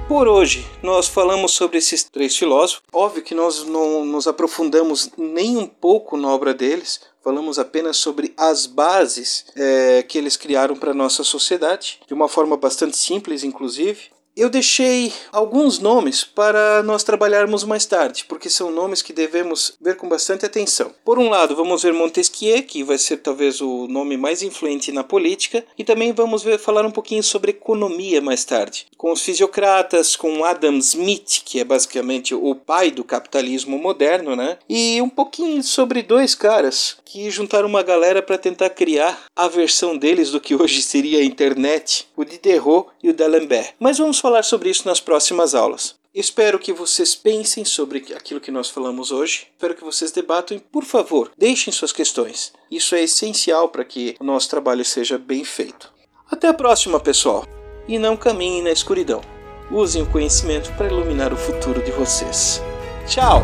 Por 0.07 0.27
hoje, 0.27 0.67
nós 0.83 1.07
falamos 1.07 1.53
sobre 1.53 1.79
esses 1.79 2.03
três 2.03 2.37
filósofos. 2.37 2.83
Óbvio 2.93 3.23
que 3.23 3.33
nós 3.33 3.63
não 3.63 4.05
nos 4.05 4.27
aprofundamos 4.27 5.09
nem 5.17 5.57
um 5.57 5.65
pouco 5.65 6.15
na 6.15 6.29
obra 6.29 6.53
deles, 6.53 7.01
falamos 7.23 7.57
apenas 7.57 7.97
sobre 7.97 8.31
as 8.37 8.67
bases 8.67 9.47
é, 9.55 10.03
que 10.03 10.19
eles 10.19 10.37
criaram 10.37 10.75
para 10.75 10.91
a 10.91 10.93
nossa 10.93 11.23
sociedade, 11.23 11.99
de 12.05 12.13
uma 12.13 12.29
forma 12.29 12.55
bastante 12.55 12.95
simples, 12.95 13.43
inclusive. 13.43 14.14
Eu 14.35 14.49
deixei 14.49 15.13
alguns 15.31 15.79
nomes 15.79 16.25
para 16.25 16.83
nós 16.83 17.05
trabalharmos 17.05 17.63
mais 17.63 17.85
tarde, 17.85 18.25
porque 18.27 18.49
são 18.49 18.69
nomes 18.69 19.01
que 19.01 19.13
devemos 19.13 19.77
ver 19.79 19.95
com 19.95 20.09
bastante 20.09 20.45
atenção. 20.45 20.93
Por 21.05 21.17
um 21.17 21.29
lado, 21.29 21.55
vamos 21.55 21.83
ver 21.83 21.93
Montesquieu, 21.93 22.61
que 22.63 22.83
vai 22.83 22.97
ser 22.97 23.17
talvez 23.17 23.61
o 23.61 23.87
nome 23.87 24.17
mais 24.17 24.43
influente 24.43 24.91
na 24.91 25.05
política, 25.05 25.65
e 25.77 25.85
também 25.85 26.11
vamos 26.11 26.43
ver, 26.43 26.59
falar 26.59 26.85
um 26.85 26.91
pouquinho 26.91 27.23
sobre 27.23 27.51
economia 27.51 28.19
mais 28.19 28.43
tarde, 28.43 28.87
com 28.97 29.13
os 29.13 29.21
fisiocratas, 29.21 30.17
com 30.17 30.43
Adam 30.43 30.79
Smith, 30.79 31.41
que 31.45 31.61
é 31.61 31.63
basicamente 31.63 32.35
o 32.35 32.53
pai 32.55 32.91
do 32.91 33.05
capitalismo 33.05 33.77
moderno, 33.79 34.35
né? 34.35 34.57
E 34.67 35.01
um 35.01 35.09
pouquinho 35.09 35.63
sobre 35.63 36.03
dois 36.03 36.35
caras 36.35 36.97
que 37.05 37.31
juntaram 37.31 37.69
uma 37.69 37.81
galera 37.81 38.21
para 38.21 38.37
tentar 38.37 38.69
criar 38.71 39.27
a 39.33 39.47
versão 39.47 39.97
deles 39.97 40.31
do 40.31 40.41
que 40.41 40.53
hoje 40.53 40.81
seria 40.81 41.19
a 41.19 41.23
internet, 41.23 42.05
o 42.17 42.25
Diderot 42.25 42.89
e 43.01 43.09
o 43.09 43.13
D'Alembert. 43.13 43.73
Mas 43.79 43.97
vamos 43.97 44.19
falar 44.25 44.41
sobre 44.41 44.71
isso 44.71 44.87
nas 44.87 44.99
próximas 44.99 45.53
aulas. 45.53 45.93
Espero 46.11 46.57
que 46.57 46.73
vocês 46.73 47.13
pensem 47.13 47.63
sobre 47.63 47.99
aquilo 48.15 48.41
que 48.41 48.49
nós 48.49 48.71
falamos 48.71 49.11
hoje. 49.11 49.45
Espero 49.51 49.75
que 49.75 49.83
vocês 49.83 50.11
debatam 50.11 50.57
e, 50.57 50.59
por 50.59 50.83
favor, 50.83 51.31
deixem 51.37 51.71
suas 51.71 51.91
questões. 51.91 52.51
Isso 52.71 52.95
é 52.95 53.03
essencial 53.03 53.69
para 53.69 53.85
que 53.85 54.15
o 54.19 54.23
nosso 54.23 54.49
trabalho 54.49 54.83
seja 54.83 55.19
bem 55.19 55.43
feito. 55.43 55.93
Até 56.27 56.47
a 56.47 56.55
próxima, 56.55 56.99
pessoal! 56.99 57.45
E 57.87 57.99
não 57.99 58.17
caminhem 58.17 58.63
na 58.63 58.71
escuridão. 58.71 59.21
Usem 59.69 60.01
o 60.01 60.09
conhecimento 60.09 60.75
para 60.75 60.87
iluminar 60.87 61.31
o 61.31 61.37
futuro 61.37 61.83
de 61.83 61.91
vocês. 61.91 62.59
Tchau! 63.07 63.43